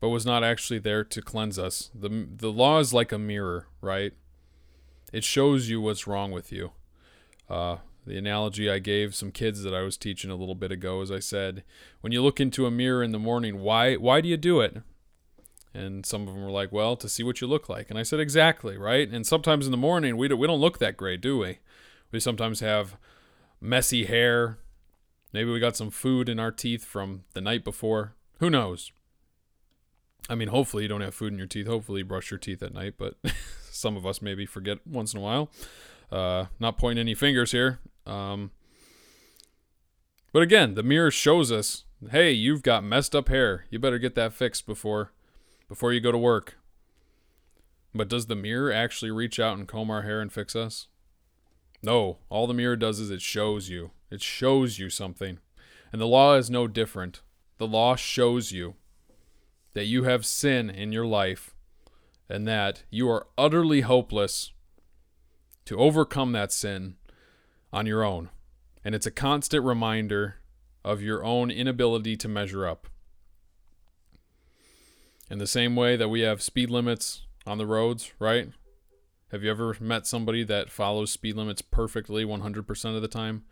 but 0.00 0.08
was 0.08 0.26
not 0.26 0.42
actually 0.42 0.78
there 0.78 1.04
to 1.04 1.22
cleanse 1.22 1.58
us. 1.58 1.90
The, 1.94 2.26
the 2.36 2.50
law 2.50 2.78
is 2.78 2.92
like 2.92 3.12
a 3.12 3.18
mirror, 3.18 3.68
right? 3.80 4.12
It 5.12 5.24
shows 5.24 5.68
you 5.68 5.80
what's 5.80 6.06
wrong 6.06 6.30
with 6.32 6.52
you. 6.52 6.72
Uh, 7.48 7.78
the 8.06 8.16
analogy 8.16 8.70
I 8.70 8.78
gave 8.78 9.14
some 9.14 9.30
kids 9.30 9.62
that 9.62 9.74
I 9.74 9.82
was 9.82 9.96
teaching 9.96 10.30
a 10.30 10.36
little 10.36 10.54
bit 10.54 10.72
ago 10.72 11.00
is 11.02 11.10
I 11.10 11.18
said, 11.18 11.64
when 12.00 12.12
you 12.12 12.22
look 12.22 12.40
into 12.40 12.66
a 12.66 12.70
mirror 12.70 13.02
in 13.02 13.12
the 13.12 13.18
morning, 13.18 13.60
why 13.60 13.94
why 13.96 14.20
do 14.20 14.28
you 14.28 14.36
do 14.36 14.60
it? 14.60 14.78
And 15.72 16.04
some 16.04 16.22
of 16.22 16.34
them 16.34 16.42
were 16.42 16.50
like, 16.50 16.72
well, 16.72 16.96
to 16.96 17.08
see 17.08 17.22
what 17.22 17.40
you 17.40 17.46
look 17.46 17.68
like. 17.68 17.90
And 17.90 17.98
I 17.98 18.02
said, 18.02 18.18
exactly, 18.18 18.76
right? 18.76 19.08
And 19.08 19.26
sometimes 19.26 19.66
in 19.66 19.70
the 19.70 19.76
morning, 19.76 20.16
we, 20.16 20.28
do, 20.28 20.36
we 20.36 20.46
don't 20.46 20.60
look 20.60 20.78
that 20.78 20.96
great, 20.96 21.20
do 21.20 21.38
we? 21.38 21.58
We 22.10 22.18
sometimes 22.18 22.60
have 22.60 22.96
messy 23.60 24.04
hair. 24.06 24.58
Maybe 25.32 25.50
we 25.50 25.60
got 25.60 25.76
some 25.76 25.90
food 25.90 26.28
in 26.28 26.40
our 26.40 26.50
teeth 26.50 26.84
from 26.84 27.22
the 27.34 27.40
night 27.40 27.62
before. 27.62 28.14
Who 28.40 28.50
knows? 28.50 28.90
I 30.28 30.34
mean, 30.34 30.48
hopefully 30.48 30.84
you 30.84 30.88
don't 30.88 31.02
have 31.02 31.14
food 31.14 31.32
in 31.32 31.38
your 31.38 31.46
teeth. 31.46 31.68
Hopefully 31.68 32.00
you 32.00 32.04
brush 32.04 32.30
your 32.32 32.38
teeth 32.38 32.62
at 32.62 32.74
night, 32.74 32.94
but 32.98 33.14
some 33.70 33.96
of 33.96 34.04
us 34.04 34.20
maybe 34.20 34.46
forget 34.46 34.78
once 34.84 35.14
in 35.14 35.20
a 35.20 35.22
while. 35.22 35.50
Uh, 36.10 36.46
not 36.58 36.78
pointing 36.78 37.00
any 37.00 37.14
fingers 37.14 37.52
here. 37.52 37.78
Um, 38.06 38.50
but 40.32 40.42
again, 40.42 40.74
the 40.74 40.82
mirror 40.82 41.12
shows 41.12 41.52
us, 41.52 41.84
hey, 42.10 42.32
you've 42.32 42.62
got 42.62 42.82
messed 42.82 43.14
up 43.14 43.28
hair. 43.28 43.66
You 43.70 43.78
better 43.78 43.98
get 43.98 44.16
that 44.16 44.32
fixed 44.32 44.66
before 44.66 45.12
before 45.70 45.92
you 45.92 46.00
go 46.00 46.10
to 46.10 46.18
work. 46.18 46.58
But 47.94 48.08
does 48.08 48.26
the 48.26 48.34
mirror 48.34 48.72
actually 48.72 49.12
reach 49.12 49.38
out 49.38 49.56
and 49.56 49.68
comb 49.68 49.88
our 49.88 50.02
hair 50.02 50.20
and 50.20 50.32
fix 50.32 50.56
us? 50.56 50.88
No, 51.80 52.18
all 52.28 52.48
the 52.48 52.54
mirror 52.54 52.74
does 52.74 52.98
is 52.98 53.08
it 53.08 53.22
shows 53.22 53.68
you. 53.68 53.92
It 54.10 54.20
shows 54.20 54.80
you 54.80 54.90
something. 54.90 55.38
And 55.92 56.00
the 56.00 56.08
law 56.08 56.34
is 56.34 56.50
no 56.50 56.66
different. 56.66 57.22
The 57.58 57.68
law 57.68 57.94
shows 57.94 58.50
you 58.50 58.74
that 59.74 59.84
you 59.84 60.02
have 60.04 60.26
sin 60.26 60.70
in 60.70 60.90
your 60.90 61.06
life 61.06 61.54
and 62.28 62.48
that 62.48 62.82
you 62.90 63.08
are 63.08 63.28
utterly 63.38 63.82
hopeless 63.82 64.50
to 65.66 65.78
overcome 65.78 66.32
that 66.32 66.50
sin 66.50 66.96
on 67.72 67.86
your 67.86 68.02
own. 68.02 68.28
And 68.84 68.92
it's 68.92 69.06
a 69.06 69.12
constant 69.12 69.64
reminder 69.64 70.40
of 70.84 71.00
your 71.00 71.24
own 71.24 71.48
inability 71.48 72.16
to 72.16 72.28
measure 72.28 72.66
up. 72.66 72.89
In 75.30 75.38
the 75.38 75.46
same 75.46 75.76
way 75.76 75.94
that 75.94 76.08
we 76.08 76.22
have 76.22 76.42
speed 76.42 76.70
limits 76.70 77.22
on 77.46 77.56
the 77.56 77.66
roads, 77.66 78.10
right? 78.18 78.48
Have 79.30 79.44
you 79.44 79.50
ever 79.50 79.76
met 79.78 80.04
somebody 80.04 80.42
that 80.42 80.72
follows 80.72 81.12
speed 81.12 81.36
limits 81.36 81.62
perfectly 81.62 82.24
100% 82.24 82.96
of 82.96 83.00
the 83.00 83.06
time? 83.06 83.44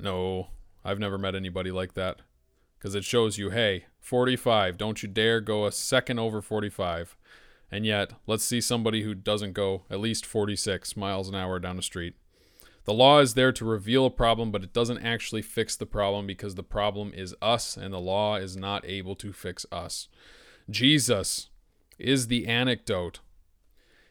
No, 0.00 0.48
I've 0.84 0.98
never 0.98 1.16
met 1.16 1.36
anybody 1.36 1.70
like 1.70 1.94
that. 1.94 2.22
Because 2.76 2.96
it 2.96 3.04
shows 3.04 3.38
you, 3.38 3.50
hey, 3.50 3.86
45, 4.00 4.76
don't 4.76 5.00
you 5.00 5.08
dare 5.08 5.40
go 5.40 5.66
a 5.66 5.72
second 5.72 6.18
over 6.18 6.42
45. 6.42 7.16
And 7.70 7.86
yet, 7.86 8.14
let's 8.26 8.44
see 8.44 8.60
somebody 8.60 9.02
who 9.02 9.14
doesn't 9.14 9.52
go 9.52 9.84
at 9.88 10.00
least 10.00 10.26
46 10.26 10.96
miles 10.96 11.28
an 11.28 11.36
hour 11.36 11.60
down 11.60 11.76
the 11.76 11.82
street. 11.82 12.14
The 12.86 12.94
law 12.94 13.20
is 13.20 13.34
there 13.34 13.52
to 13.52 13.64
reveal 13.64 14.06
a 14.06 14.10
problem, 14.10 14.50
but 14.50 14.64
it 14.64 14.72
doesn't 14.72 15.04
actually 15.04 15.42
fix 15.42 15.76
the 15.76 15.86
problem 15.86 16.26
because 16.26 16.56
the 16.56 16.62
problem 16.64 17.12
is 17.14 17.36
us, 17.40 17.76
and 17.76 17.94
the 17.94 18.00
law 18.00 18.34
is 18.34 18.56
not 18.56 18.84
able 18.84 19.14
to 19.16 19.32
fix 19.32 19.64
us. 19.70 20.08
Jesus 20.70 21.48
is 21.98 22.26
the 22.26 22.46
anecdote. 22.46 23.20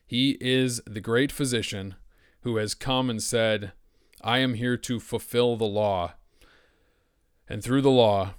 He 0.05 0.37
is 0.41 0.81
the 0.85 1.01
great 1.01 1.31
physician 1.31 1.95
who 2.41 2.57
has 2.57 2.73
come 2.73 3.09
and 3.09 3.21
said, 3.21 3.73
I 4.21 4.39
am 4.39 4.55
here 4.55 4.77
to 4.77 4.99
fulfill 4.99 5.55
the 5.55 5.65
law. 5.65 6.13
And 7.47 7.63
through 7.63 7.81
the 7.81 7.91
law, 7.91 8.33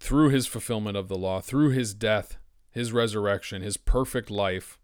through 0.00 0.30
his 0.30 0.46
fulfillment 0.46 0.96
of 0.96 1.08
the 1.08 1.18
law, 1.18 1.40
through 1.40 1.70
his 1.70 1.94
death, 1.94 2.38
his 2.70 2.92
resurrection, 2.92 3.62
his 3.62 3.76
perfect 3.76 4.30
life, 4.30 4.78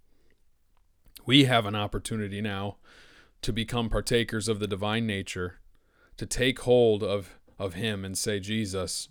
we 1.26 1.44
have 1.44 1.66
an 1.66 1.74
opportunity 1.74 2.40
now 2.40 2.76
to 3.42 3.52
become 3.52 3.88
partakers 3.88 4.48
of 4.48 4.58
the 4.58 4.66
divine 4.66 5.06
nature, 5.06 5.60
to 6.16 6.26
take 6.26 6.60
hold 6.60 7.02
of, 7.02 7.38
of 7.58 7.74
him 7.74 8.04
and 8.04 8.16
say, 8.16 8.40
Jesus, 8.40 9.08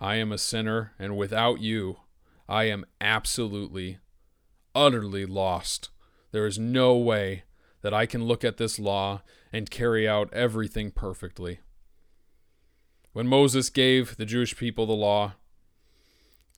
I 0.00 0.16
am 0.16 0.30
a 0.30 0.38
sinner, 0.38 0.92
and 0.98 1.16
without 1.16 1.60
you, 1.60 1.98
I 2.48 2.64
am 2.64 2.84
absolutely, 3.00 3.98
utterly 4.74 5.26
lost. 5.26 5.90
There 6.30 6.46
is 6.46 6.58
no 6.58 6.96
way 6.96 7.44
that 7.82 7.94
I 7.94 8.06
can 8.06 8.24
look 8.24 8.44
at 8.44 8.56
this 8.56 8.78
law 8.78 9.22
and 9.52 9.70
carry 9.70 10.08
out 10.08 10.32
everything 10.32 10.90
perfectly. 10.90 11.60
When 13.12 13.26
Moses 13.26 13.70
gave 13.70 14.16
the 14.16 14.26
Jewish 14.26 14.56
people 14.56 14.86
the 14.86 14.92
law, 14.92 15.34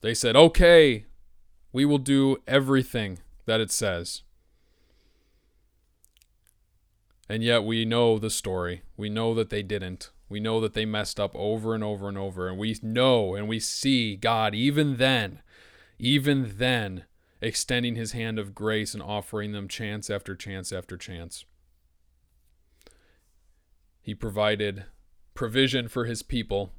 they 0.01 0.13
said, 0.13 0.35
Okay, 0.35 1.05
we 1.71 1.85
will 1.85 1.97
do 1.97 2.37
everything 2.47 3.19
that 3.45 3.61
it 3.61 3.71
says. 3.71 4.23
And 7.29 7.43
yet 7.43 7.63
we 7.63 7.85
know 7.85 8.19
the 8.19 8.29
story. 8.29 8.81
We 8.97 9.09
know 9.09 9.33
that 9.33 9.49
they 9.49 9.63
didn't. 9.63 10.11
We 10.31 10.39
know 10.39 10.61
that 10.61 10.73
they 10.73 10.85
messed 10.85 11.19
up 11.19 11.35
over 11.35 11.75
and 11.75 11.83
over 11.83 12.07
and 12.07 12.17
over. 12.17 12.47
And 12.47 12.57
we 12.57 12.77
know 12.81 13.35
and 13.35 13.49
we 13.49 13.59
see 13.59 14.15
God 14.15 14.55
even 14.55 14.95
then, 14.95 15.41
even 15.99 16.53
then, 16.55 17.03
extending 17.41 17.95
his 17.95 18.13
hand 18.13 18.39
of 18.39 18.55
grace 18.55 18.93
and 18.93 19.03
offering 19.03 19.51
them 19.51 19.67
chance 19.67 20.09
after 20.09 20.33
chance 20.33 20.71
after 20.71 20.95
chance. 20.95 21.43
He 24.01 24.15
provided 24.15 24.85
provision 25.33 25.89
for 25.89 26.05
his 26.05 26.23
people 26.23 26.71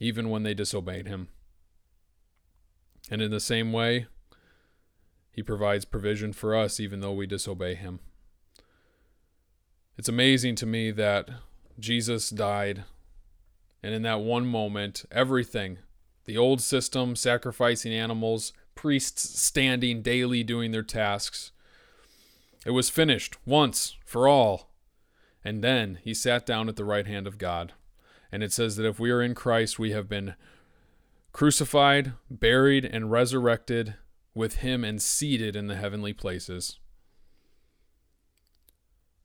even 0.00 0.28
when 0.28 0.42
they 0.42 0.54
disobeyed 0.54 1.06
him. 1.06 1.28
And 3.12 3.22
in 3.22 3.30
the 3.30 3.38
same 3.38 3.72
way, 3.72 4.06
he 5.30 5.42
provides 5.42 5.84
provision 5.84 6.32
for 6.32 6.56
us 6.56 6.80
even 6.80 7.00
though 7.00 7.12
we 7.12 7.28
disobey 7.28 7.76
him. 7.76 8.00
It's 9.96 10.08
amazing 10.08 10.56
to 10.56 10.66
me 10.66 10.90
that 10.90 11.30
Jesus 11.78 12.30
died, 12.30 12.84
and 13.82 13.94
in 13.94 14.02
that 14.02 14.20
one 14.20 14.46
moment, 14.46 15.04
everything 15.10 15.78
the 16.26 16.36
old 16.36 16.60
system, 16.60 17.16
sacrificing 17.16 17.92
animals, 17.92 18.52
priests 18.74 19.40
standing 19.40 20.00
daily 20.02 20.44
doing 20.44 20.70
their 20.70 20.82
tasks 20.82 21.50
it 22.66 22.70
was 22.70 22.90
finished 22.90 23.36
once 23.46 23.96
for 24.04 24.28
all. 24.28 24.70
And 25.44 25.64
then 25.64 25.98
he 26.02 26.12
sat 26.12 26.44
down 26.44 26.68
at 26.68 26.76
the 26.76 26.84
right 26.84 27.06
hand 27.06 27.26
of 27.26 27.38
God. 27.38 27.72
And 28.30 28.42
it 28.42 28.52
says 28.52 28.76
that 28.76 28.86
if 28.86 29.00
we 29.00 29.10
are 29.10 29.22
in 29.22 29.34
Christ, 29.34 29.78
we 29.78 29.92
have 29.92 30.08
been 30.08 30.34
crucified, 31.32 32.12
buried, 32.30 32.84
and 32.84 33.10
resurrected 33.10 33.94
with 34.34 34.56
him 34.56 34.84
and 34.84 35.00
seated 35.00 35.56
in 35.56 35.66
the 35.66 35.76
heavenly 35.76 36.12
places. 36.12 36.78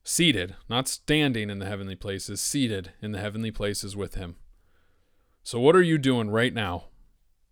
Seated, 0.08 0.56
not 0.70 0.88
standing 0.88 1.50
in 1.50 1.58
the 1.58 1.66
heavenly 1.66 1.96
places, 1.96 2.40
seated 2.40 2.92
in 3.02 3.12
the 3.12 3.20
heavenly 3.20 3.50
places 3.50 3.96
with 3.96 4.14
him. 4.14 4.36
So, 5.42 5.60
what 5.60 5.76
are 5.76 5.82
you 5.82 5.98
doing 5.98 6.30
right 6.30 6.54
now? 6.54 6.90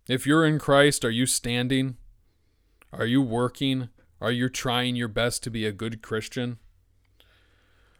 If 0.08 0.24
you're 0.24 0.46
in 0.46 0.60
Christ, 0.60 1.04
are 1.04 1.10
you 1.10 1.26
standing? 1.26 1.96
Are 2.92 3.06
you 3.06 3.20
working? 3.20 3.88
Are 4.20 4.30
you 4.30 4.48
trying 4.48 4.94
your 4.94 5.08
best 5.08 5.42
to 5.42 5.50
be 5.50 5.66
a 5.66 5.72
good 5.72 6.00
Christian? 6.00 6.58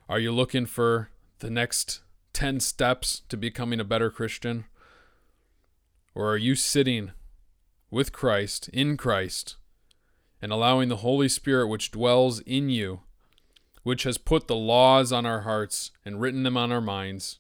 Are 0.09 0.21
you 0.21 0.31
looking 0.31 0.67
for 0.67 1.11
the 1.41 1.51
next 1.51 2.03
10 2.33 2.61
steps 2.61 3.23
to 3.31 3.37
becoming 3.37 3.81
a 3.81 3.85
better 3.85 4.09
Christian? 4.09 4.67
Or 6.15 6.31
are 6.31 6.39
you 6.39 6.55
sitting 6.55 7.11
with 7.91 8.13
Christ, 8.13 8.69
in 8.69 8.97
Christ, 8.97 9.57
and 10.41 10.53
allowing 10.53 10.91
the 10.91 10.99
Holy 10.99 11.29
Spirit, 11.29 11.67
which 11.67 11.91
dwells 11.91 12.39
in 12.41 12.69
you, 12.69 13.01
which 13.85 14.03
has 14.03 14.19
put 14.19 14.49
the 14.49 14.57
laws 14.57 15.13
on 15.13 15.25
our 15.25 15.43
hearts 15.43 15.93
and 16.05 16.21
written 16.21 16.43
them 16.43 16.57
on 16.57 16.73
our 16.73 16.81
minds? 16.81 17.39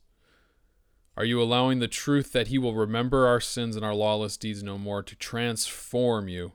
Are 1.16 1.24
you 1.24 1.42
allowing 1.42 1.78
the 1.78 1.88
truth 1.88 2.32
that 2.32 2.48
He 2.48 2.58
will 2.58 2.74
remember 2.74 3.26
our 3.26 3.40
sins 3.40 3.76
and 3.76 3.84
our 3.84 3.94
lawless 3.94 4.36
deeds 4.36 4.62
no 4.62 4.78
more 4.78 5.02
to 5.02 5.16
transform 5.16 6.28
you? 6.28 6.52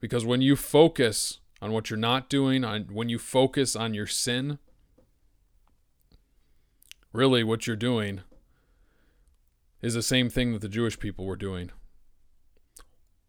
Because 0.00 0.24
when 0.24 0.40
you 0.40 0.56
focus 0.56 1.38
on 1.60 1.72
what 1.72 1.90
you're 1.90 1.96
not 1.96 2.28
doing, 2.28 2.64
on 2.64 2.84
when 2.92 3.08
you 3.08 3.18
focus 3.18 3.76
on 3.76 3.94
your 3.94 4.06
sin, 4.06 4.58
really 7.12 7.42
what 7.42 7.66
you're 7.66 7.76
doing 7.76 8.20
is 9.82 9.94
the 9.94 10.02
same 10.02 10.30
thing 10.30 10.52
that 10.52 10.62
the 10.62 10.68
Jewish 10.68 10.98
people 10.98 11.26
were 11.26 11.36
doing. 11.36 11.70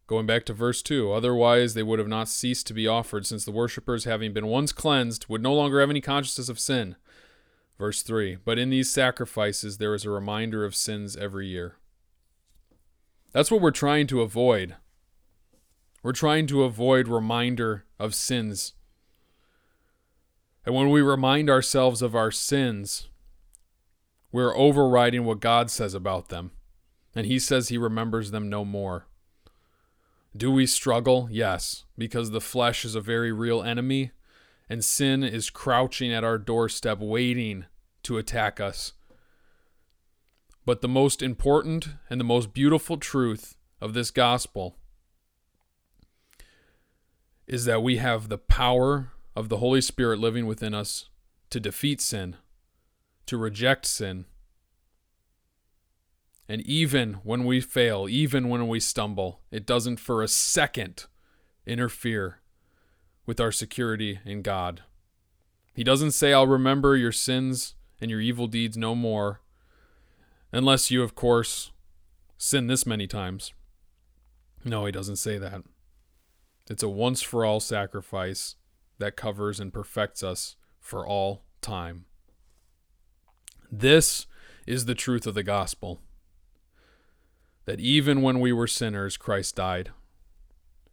Going 0.07 0.25
back 0.25 0.45
to 0.45 0.53
verse 0.53 0.81
2 0.81 1.11
Otherwise, 1.11 1.73
they 1.73 1.83
would 1.83 1.99
have 1.99 2.07
not 2.07 2.29
ceased 2.29 2.65
to 2.67 2.73
be 2.73 2.87
offered, 2.87 3.25
since 3.25 3.43
the 3.43 3.51
worshippers, 3.51 4.05
having 4.05 4.31
been 4.33 4.47
once 4.47 4.71
cleansed, 4.71 5.25
would 5.27 5.43
no 5.43 5.53
longer 5.53 5.81
have 5.81 5.89
any 5.89 6.01
consciousness 6.01 6.47
of 6.49 6.59
sin. 6.59 6.95
Verse 7.77 8.01
3 8.01 8.37
But 8.45 8.57
in 8.57 8.69
these 8.69 8.89
sacrifices, 8.89 9.77
there 9.77 9.93
is 9.93 10.05
a 10.05 10.09
reminder 10.09 10.63
of 10.63 10.75
sins 10.75 11.17
every 11.17 11.47
year. 11.47 11.75
That's 13.33 13.51
what 13.51 13.61
we're 13.61 13.71
trying 13.71 14.07
to 14.07 14.21
avoid. 14.21 14.75
We're 16.01 16.13
trying 16.13 16.47
to 16.47 16.63
avoid 16.63 17.09
reminder 17.09 17.83
of 17.99 18.15
sins. 18.15 18.73
And 20.65 20.73
when 20.73 20.89
we 20.89 21.01
remind 21.01 21.49
ourselves 21.49 22.01
of 22.01 22.15
our 22.15 22.31
sins, 22.31 23.09
we're 24.31 24.55
overriding 24.55 25.25
what 25.25 25.41
God 25.41 25.69
says 25.69 25.93
about 25.93 26.29
them. 26.29 26.51
And 27.13 27.25
He 27.25 27.39
says 27.39 27.67
He 27.67 27.77
remembers 27.77 28.31
them 28.31 28.49
no 28.49 28.63
more. 28.63 29.06
Do 30.37 30.51
we 30.51 30.67
struggle? 30.67 31.27
Yes, 31.31 31.83
because 31.97 32.29
the 32.29 32.39
flesh 32.39 32.85
is 32.85 32.95
a 32.95 33.01
very 33.01 33.31
real 33.31 33.63
enemy, 33.63 34.11
and 34.69 34.85
sin 34.85 35.23
is 35.23 35.49
crouching 35.49 36.13
at 36.13 36.23
our 36.23 36.37
doorstep 36.37 36.99
waiting 36.99 37.65
to 38.03 38.17
attack 38.17 38.59
us. 38.59 38.93
But 40.65 40.81
the 40.81 40.87
most 40.87 41.21
important 41.21 41.89
and 42.09 42.19
the 42.19 42.25
most 42.25 42.53
beautiful 42.53 42.97
truth 42.97 43.57
of 43.81 43.93
this 43.93 44.11
gospel 44.11 44.75
is 47.47 47.65
that 47.65 47.81
we 47.81 47.97
have 47.97 48.29
the 48.29 48.37
power 48.37 49.13
of 49.35 49.49
the 49.49 49.57
Holy 49.57 49.81
Spirit 49.81 50.19
living 50.19 50.45
within 50.45 50.73
us 50.73 51.09
to 51.49 51.59
defeat 51.59 52.01
sin 52.01 52.35
to 53.27 53.37
reject 53.37 53.85
sin. 53.85 54.25
And 56.49 56.61
even 56.61 57.15
when 57.23 57.43
we 57.43 57.59
fail, 57.59 58.07
even 58.09 58.47
when 58.47 58.67
we 58.67 58.79
stumble, 58.79 59.41
it 59.51 59.65
doesn't 59.65 59.97
for 59.97 60.23
a 60.23 60.27
second 60.27 61.05
interfere 61.65 62.39
with 63.25 63.39
our 63.41 63.51
security 63.51 64.19
in 64.25 64.41
God. 64.41 64.83
He 65.73 65.83
doesn't 65.83 66.11
say, 66.11 66.31
I'll 66.31 66.47
remember 66.47 66.95
your 66.95 67.11
sins 67.11 67.75
and 67.99 68.09
your 68.09 68.21
evil 68.21 68.47
deeds 68.47 68.77
no 68.77 68.95
more, 68.95 69.41
unless 70.51 70.89
you, 70.89 71.03
of 71.03 71.15
course, 71.15 71.71
sin 72.37 72.67
this 72.67 72.85
many 72.85 73.07
times. 73.07 73.53
No, 74.63 74.85
he 74.85 74.91
doesn't 74.91 75.17
say 75.17 75.37
that. 75.37 75.63
It's 76.69 76.83
a 76.83 76.89
once 76.89 77.21
for 77.21 77.45
all 77.45 77.59
sacrifice 77.59 78.55
that 78.99 79.15
covers 79.15 79.59
and 79.59 79.73
perfects 79.73 80.23
us 80.23 80.55
for 80.79 81.05
all 81.05 81.43
time. 81.61 82.05
This 83.71 84.25
is 84.65 84.85
the 84.85 84.95
truth 84.95 85.27
of 85.27 85.33
the 85.33 85.43
gospel 85.43 85.99
that 87.67 87.81
even 87.81 88.21
when 88.21 88.39
we 88.39 88.53
were 88.53 88.65
sinners, 88.65 89.17
Christ 89.17 89.57
died, 89.57 89.91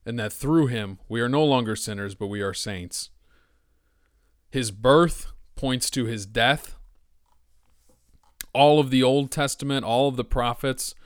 and 0.05 0.19
that 0.19 0.33
through 0.33 0.67
him 0.67 0.99
we 1.09 1.21
are 1.21 1.29
no 1.29 1.45
longer 1.45 1.77
sinners, 1.77 2.17
but 2.17 2.27
we 2.27 2.43
are 2.43 2.53
saints. 2.53 3.11
His 4.51 4.73
birth 4.73 5.33
points 5.55 5.89
to 5.91 6.05
his 6.05 6.27
death. 6.27 6.75
All 8.53 8.81
of 8.81 8.91
the 8.91 9.05
Old 9.05 9.31
Testament, 9.31 9.85
all 9.85 10.09
of 10.09 10.17
the 10.17 10.25
prophets 10.25 10.97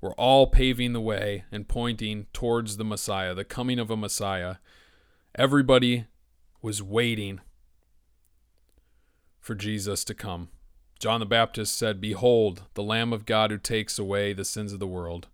were 0.00 0.14
all 0.14 0.46
paving 0.46 0.92
the 0.92 1.00
way 1.00 1.44
and 1.50 1.66
pointing 1.68 2.26
towards 2.32 2.76
the 2.76 2.84
Messiah, 2.84 3.34
the 3.34 3.44
coming 3.44 3.80
of 3.80 3.90
a 3.90 3.96
Messiah. 3.96 4.56
Everybody 5.34 6.04
was 6.62 6.80
waiting 6.80 7.40
for 9.40 9.56
Jesus 9.56 10.04
to 10.04 10.14
come. 10.14 10.50
John 10.98 11.20
the 11.20 11.26
Baptist 11.26 11.76
said, 11.76 12.00
Behold, 12.00 12.62
the 12.74 12.82
Lamb 12.82 13.12
of 13.12 13.24
God 13.24 13.50
who 13.50 13.58
takes 13.58 13.98
away 13.98 14.32
the 14.32 14.44
sins 14.44 14.72
of 14.72 14.80
the 14.80 14.86
world. 14.86 15.28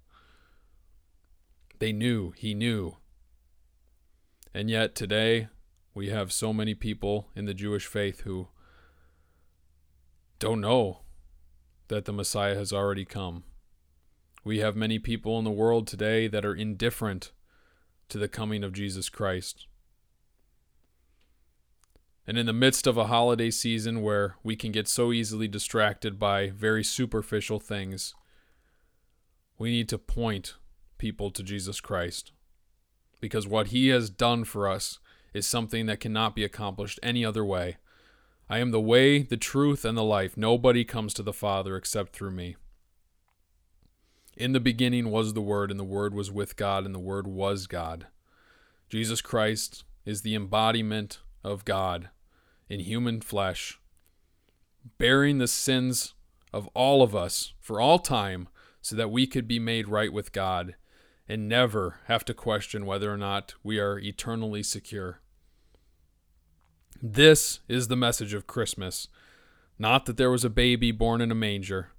They 1.79 1.92
knew, 1.92 2.33
he 2.33 2.55
knew. 2.55 2.98
And 4.53 4.68
yet 4.68 4.94
today, 4.94 5.48
we 5.94 6.11
have 6.11 6.33
so 6.33 6.53
many 6.53 6.74
people 6.74 7.29
in 7.35 7.46
the 7.46 7.55
Jewish 7.55 7.87
faith 7.87 8.20
who 8.20 8.48
don't 10.38 10.61
know 10.61 11.00
that 11.88 12.05
the 12.05 12.12
Messiah 12.12 12.55
has 12.55 12.72
already 12.72 13.05
come. 13.05 13.44
We 14.44 14.59
have 14.59 14.77
many 14.77 14.98
people 14.98 15.38
in 15.38 15.44
the 15.44 15.50
world 15.50 15.87
today 15.87 16.29
that 16.29 16.44
are 16.44 16.55
indifferent 16.55 17.33
to 18.11 18.18
the 18.18 18.29
coming 18.29 18.62
of 18.62 18.74
Jesus 18.74 19.09
Christ. 19.09 19.66
And 22.26 22.38
in 22.38 22.46
the 22.46 22.54
midst 22.54 22.87
of 22.87 22.96
a 22.96 23.06
holiday 23.06 23.50
season 23.50 24.00
where 24.00 24.37
we 24.42 24.56
can 24.56 24.72
get 24.72 24.88
so 24.88 25.12
easily 25.12 25.46
distracted 25.46 26.18
by 26.18 26.48
very 26.48 26.82
superficial 26.82 27.60
things, 27.60 28.14
we 29.58 29.70
need 29.70 29.88
to 29.90 29.98
point 29.98 30.54
people 30.96 31.30
to 31.30 31.42
Jesus 31.42 31.80
Christ. 31.80 32.32
Because 33.20 33.46
what 33.46 33.68
he 33.68 33.88
has 33.88 34.08
done 34.08 34.44
for 34.44 34.68
us 34.68 35.00
is 35.34 35.46
something 35.46 35.84
that 35.87 36.00
cannot 36.00 36.34
be 36.34 36.44
accomplished 36.44 36.98
any 37.02 37.24
other 37.24 37.44
way. 37.44 37.76
I 38.48 38.58
am 38.58 38.70
the 38.70 38.80
way, 38.80 39.22
the 39.22 39.37
truth, 39.37 39.84
and 39.84 39.96
the 39.96 40.04
life. 40.04 40.37
Nobody 40.37 40.84
comes 40.84 41.12
to 41.14 41.22
the 41.22 41.32
Father 41.32 41.76
except 41.76 42.14
through 42.14 42.30
me. 42.30 42.56
In 44.37 44.52
the 44.52 44.60
beginning 44.60 45.10
was 45.10 45.32
the 45.32 45.42
Word, 45.42 45.70
and 45.70 45.78
the 45.78 45.84
Word 45.84 46.14
was 46.14 46.30
with 46.30 46.56
God, 46.56 46.84
and 46.84 46.94
the 46.94 46.98
Word 47.00 47.26
was 47.26 47.66
God. 47.66 48.06
Jesus 48.88 49.20
Christ 49.20 49.84
is 50.04 50.22
the 50.22 50.34
embodiment 50.34 51.20
of 51.42 51.64
God 51.64 52.10
in 52.68 52.81
human 52.81 53.20
flesh, 53.20 53.79
bearing 54.98 55.38
the 55.38 55.48
sins 55.48 56.14
of 56.53 56.68
all 56.74 57.03
of 57.03 57.14
us 57.14 57.55
for 57.61 57.81
all 57.81 57.98
time 57.98 58.48
so 58.81 58.96
that 58.96 59.11
we 59.11 59.27
could 59.27 59.48
be 59.48 59.59
made 59.59 59.88
right 59.88 60.12
with 60.12 60.33
God 60.33 60.74
and 61.29 61.48
never 61.48 62.00
have 62.07 62.24
to 62.27 62.35
question 62.35 62.87
whether 62.87 63.12
or 63.12 63.16
not 63.16 63.55
we 63.62 63.79
are 63.79 63.98
eternally 63.98 64.62
secure. 64.62 65.20
This 67.03 67.61
is 67.68 67.88
the 67.88 67.96
message 67.96 68.35
of 68.35 68.46
Christmas. 68.46 69.09
Not 69.79 70.07
that 70.07 70.16
there 70.16 70.31
was 70.31 70.44
a 70.44 70.50
baby 70.50 70.92
born 70.92 71.20
in 71.20 71.31
a 71.31 71.35
manger, 71.35 71.90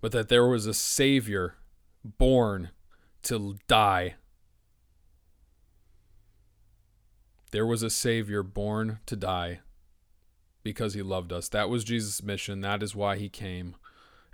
but 0.00 0.12
that 0.12 0.28
there 0.28 0.46
was 0.46 0.66
a 0.66 0.74
Savior 0.74 1.56
born 2.04 2.70
to 3.22 3.56
die 3.68 4.14
There 7.54 7.64
was 7.64 7.84
a 7.84 7.88
Savior 7.88 8.42
born 8.42 8.98
to 9.06 9.14
die 9.14 9.60
because 10.64 10.94
he 10.94 11.02
loved 11.02 11.32
us. 11.32 11.48
That 11.48 11.68
was 11.68 11.84
Jesus' 11.84 12.22
mission. 12.22 12.62
That 12.62 12.82
is 12.82 12.96
why 12.96 13.16
he 13.16 13.28
came. 13.28 13.76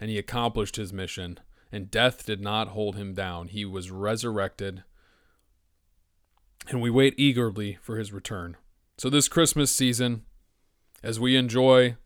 And 0.01 0.09
he 0.09 0.17
accomplished 0.17 0.77
his 0.77 0.93
mission. 0.93 1.39
And 1.71 1.91
death 1.91 2.25
did 2.25 2.41
not 2.41 2.69
hold 2.69 2.97
him 2.97 3.13
down. 3.13 3.49
He 3.49 3.65
was 3.67 3.91
resurrected. 3.91 4.85
And 6.69 6.81
we 6.81 6.89
wait 6.89 7.15
eagerly 7.19 7.79
for 7.83 7.99
his 7.99 8.13
return. 8.13 8.57
So, 8.97 9.11
this 9.11 9.29
Christmas 9.29 9.71
season, 9.71 10.23
as 11.03 11.19
we 11.19 11.37
enjoy 11.37 11.97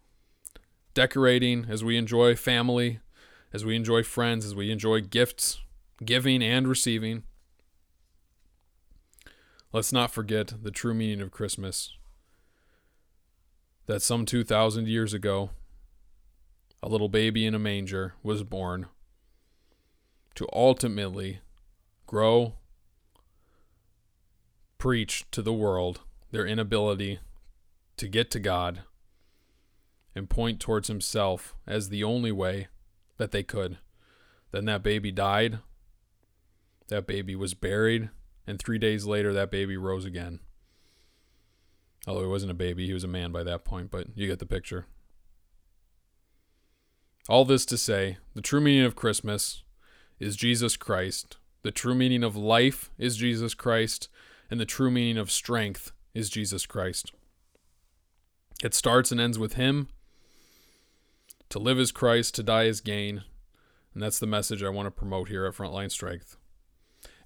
decorating, 0.95 1.67
as 1.69 1.83
we 1.83 1.97
enjoy 1.97 2.37
family, 2.37 3.01
as 3.53 3.65
we 3.65 3.77
enjoy 3.77 4.03
friends, 4.03 4.45
as 4.45 4.55
we 4.55 4.71
enjoy 4.71 5.01
gifts, 5.01 5.61
giving 6.05 6.43
and 6.43 6.69
receiving, 6.69 7.25
let's 9.73 9.93
not 9.93 10.13
forget 10.13 10.55
the 10.63 10.71
true 10.71 10.95
meaning 10.95 11.21
of 11.21 11.33
Christmas. 11.33 11.93
That 13.87 14.01
some 14.01 14.25
2,000 14.25 14.89
years 14.89 15.13
ago, 15.13 15.51
a 16.83 16.89
little 16.89 17.09
baby 17.09 17.45
in 17.45 17.55
a 17.55 17.59
manger 17.59 18.15
was 18.23 18.43
born 18.43 18.87
to 20.35 20.49
ultimately 20.53 21.41
grow, 22.07 22.55
preach 24.79 25.25
to 25.31 25.43
the 25.43 25.53
world 25.53 26.01
their 26.31 26.47
inability 26.47 27.21
to 27.97 28.09
get 28.09 28.31
to 28.33 28.41
God 28.41 28.83
and 30.15 30.31
point 30.31 30.61
towards 30.61 30.89
himself 30.89 31.55
as 31.67 31.89
the 31.89 32.05
only 32.05 32.33
way 32.33 32.69
that 33.19 33.31
they 33.31 33.43
could. 33.43 33.79
Then 34.51 34.65
that 34.67 34.83
baby 34.83 35.11
died. 35.11 35.59
That 36.89 37.07
baby 37.07 37.35
was 37.35 37.55
buried. 37.55 38.11
And 38.47 38.59
three 38.59 38.79
days 38.79 39.05
later, 39.05 39.33
that 39.33 39.51
baby 39.51 39.77
rose 39.77 40.05
again. 40.05 40.41
Although 42.07 42.23
he 42.23 42.29
wasn't 42.29 42.53
a 42.53 42.55
baby, 42.55 42.87
he 42.87 42.93
was 42.93 43.05
a 43.05 43.09
man 43.09 43.33
by 43.33 43.43
that 43.45 43.65
point, 43.65 43.91
but 43.91 44.09
you 44.15 44.27
get 44.27 44.39
the 44.39 44.47
picture. 44.47 44.87
All 47.29 47.45
this 47.45 47.65
to 47.67 47.79
say, 47.79 48.19
the 48.35 48.43
true 48.43 48.61
meaning 48.61 48.85
of 48.85 48.95
Christmas 48.95 49.63
is 50.21 50.37
Jesus 50.37 50.77
Christ. 50.77 51.39
The 51.63 51.71
true 51.71 51.95
meaning 51.95 52.23
of 52.23 52.37
life 52.37 52.91
is 52.99 53.17
Jesus 53.17 53.55
Christ. 53.55 54.09
And 54.51 54.61
the 54.61 54.67
true 54.67 54.91
meaning 54.91 55.17
of 55.17 55.31
strength 55.31 55.93
is 56.13 56.29
Jesus 56.29 56.67
Christ. 56.67 57.13
It 58.63 58.75
starts 58.75 59.11
and 59.11 59.21
ends 59.21 59.39
with 59.39 59.55
Him. 59.55 59.89
To 61.49 61.59
live 61.59 61.79
is 61.79 61.93
Christ, 61.93 62.35
to 62.35 62.43
die 62.43 62.65
is 62.65 62.81
gain. 62.83 63.25
And 63.95 64.03
that's 64.03 64.19
the 64.19 64.27
message 64.27 64.63
I 64.63 64.69
want 64.69 64.87
to 64.87 64.91
promote 64.91 65.29
here 65.29 65.47
at 65.47 65.55
Frontline 65.55 65.91
Strength. 65.91 66.37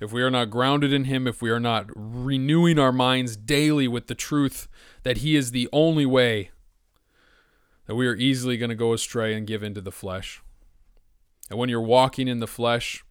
If 0.00 0.12
we 0.12 0.22
are 0.22 0.30
not 0.30 0.50
grounded 0.50 0.92
in 0.92 1.04
Him, 1.04 1.26
if 1.26 1.42
we 1.42 1.50
are 1.50 1.60
not 1.60 1.86
renewing 1.94 2.78
our 2.78 2.92
minds 2.92 3.36
daily 3.36 3.88
with 3.88 4.06
the 4.06 4.14
truth 4.14 4.68
that 5.02 5.18
He 5.18 5.34
is 5.34 5.50
the 5.50 5.68
only 5.72 6.06
way, 6.06 6.50
that 7.86 7.96
we 7.96 8.06
are 8.06 8.14
easily 8.14 8.56
going 8.56 8.68
to 8.68 8.76
go 8.76 8.92
astray 8.92 9.34
and 9.34 9.46
give 9.46 9.62
into 9.62 9.80
the 9.80 9.90
flesh. 9.90 10.40
And 11.50 11.58
when 11.58 11.68
you're 11.68 11.80
walking 11.80 12.28
in 12.28 12.40
the 12.40 12.46
flesh, 12.46 13.02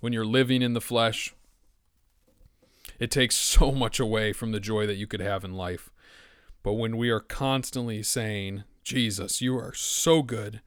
when 0.00 0.12
you're 0.12 0.24
living 0.24 0.62
in 0.62 0.74
the 0.74 0.80
flesh, 0.80 1.34
it 2.98 3.10
takes 3.10 3.36
so 3.36 3.72
much 3.72 3.98
away 3.98 4.32
from 4.32 4.52
the 4.52 4.60
joy 4.60 4.86
that 4.86 4.96
you 4.96 5.06
could 5.06 5.20
have 5.20 5.44
in 5.44 5.54
life. 5.54 5.90
But 6.62 6.74
when 6.74 6.96
we 6.96 7.10
are 7.10 7.20
constantly 7.20 8.02
saying, 8.02 8.64
Jesus, 8.84 9.40
you 9.40 9.56
are 9.56 9.72
so 9.74 10.22
good. 10.22 10.60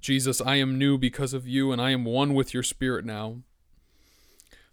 Jesus, 0.00 0.40
I 0.40 0.56
am 0.56 0.78
new 0.78 0.98
because 0.98 1.32
of 1.32 1.48
you, 1.48 1.72
and 1.72 1.80
I 1.80 1.90
am 1.90 2.04
one 2.04 2.34
with 2.34 2.54
your 2.54 2.62
spirit 2.62 3.04
now. 3.04 3.38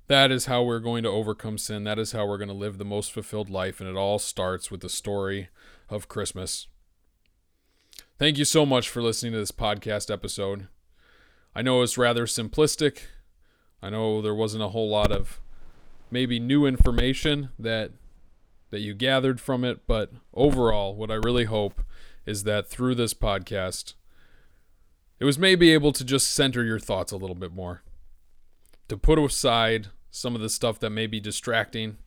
That 0.07 0.31
is 0.31 0.45
how 0.45 0.63
we're 0.63 0.79
going 0.79 1.03
to 1.03 1.09
overcome 1.09 1.57
sin. 1.57 1.83
That 1.85 1.97
is 1.97 2.11
how 2.11 2.25
we're 2.25 2.37
going 2.37 2.49
to 2.49 2.53
live 2.53 2.77
the 2.77 2.85
most 2.85 3.11
fulfilled 3.11 3.49
life. 3.49 3.79
And 3.79 3.89
it 3.89 3.95
all 3.95 4.19
starts 4.19 4.69
with 4.69 4.81
the 4.81 4.89
story 4.89 5.49
of 5.89 6.09
Christmas. 6.09 6.67
Thank 8.19 8.37
you 8.37 8.45
so 8.45 8.65
much 8.65 8.89
for 8.89 9.01
listening 9.01 9.33
to 9.33 9.39
this 9.39 9.51
podcast 9.51 10.11
episode. 10.11 10.67
I 11.55 11.61
know 11.61 11.81
it's 11.81 11.97
rather 11.97 12.25
simplistic. 12.25 13.03
I 13.81 13.89
know 13.89 14.21
there 14.21 14.35
wasn't 14.35 14.63
a 14.63 14.69
whole 14.69 14.89
lot 14.89 15.11
of 15.11 15.39
maybe 16.09 16.39
new 16.39 16.65
information 16.65 17.49
that 17.57 17.91
that 18.69 18.79
you 18.79 18.95
gathered 18.95 19.39
from 19.39 19.63
it, 19.63 19.81
but 19.85 20.11
overall, 20.33 20.95
what 20.95 21.11
I 21.11 21.15
really 21.15 21.43
hope 21.43 21.83
is 22.25 22.43
that 22.43 22.67
through 22.67 22.95
this 22.95 23.13
podcast, 23.13 23.93
it 25.19 25.25
was 25.25 25.37
maybe 25.37 25.71
able 25.71 25.91
to 25.91 26.03
just 26.03 26.31
center 26.31 26.63
your 26.63 26.79
thoughts 26.79 27.11
a 27.11 27.17
little 27.17 27.35
bit 27.35 27.53
more. 27.53 27.83
To 28.87 28.97
put 28.97 29.19
aside 29.19 29.89
some 30.15 30.35
of 30.35 30.41
the 30.41 30.49
stuff 30.49 30.79
that 30.79 30.91
may 30.91 31.07
be 31.07 31.19
distracting 31.19 31.97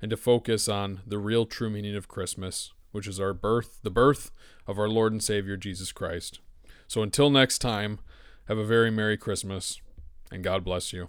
and 0.00 0.10
to 0.10 0.16
focus 0.16 0.68
on 0.68 1.02
the 1.06 1.18
real 1.18 1.44
true 1.44 1.68
meaning 1.68 1.94
of 1.94 2.08
Christmas, 2.08 2.72
which 2.92 3.06
is 3.06 3.20
our 3.20 3.34
birth, 3.34 3.78
the 3.82 3.90
birth 3.90 4.30
of 4.66 4.78
our 4.78 4.88
Lord 4.88 5.12
and 5.12 5.22
Savior 5.22 5.58
Jesus 5.58 5.92
Christ. 5.92 6.40
So 6.88 7.02
until 7.02 7.28
next 7.28 7.58
time, 7.58 7.98
have 8.48 8.56
a 8.56 8.64
very 8.64 8.90
Merry 8.90 9.18
Christmas 9.18 9.82
and 10.32 10.42
God 10.42 10.64
bless 10.64 10.94
you. 10.94 11.08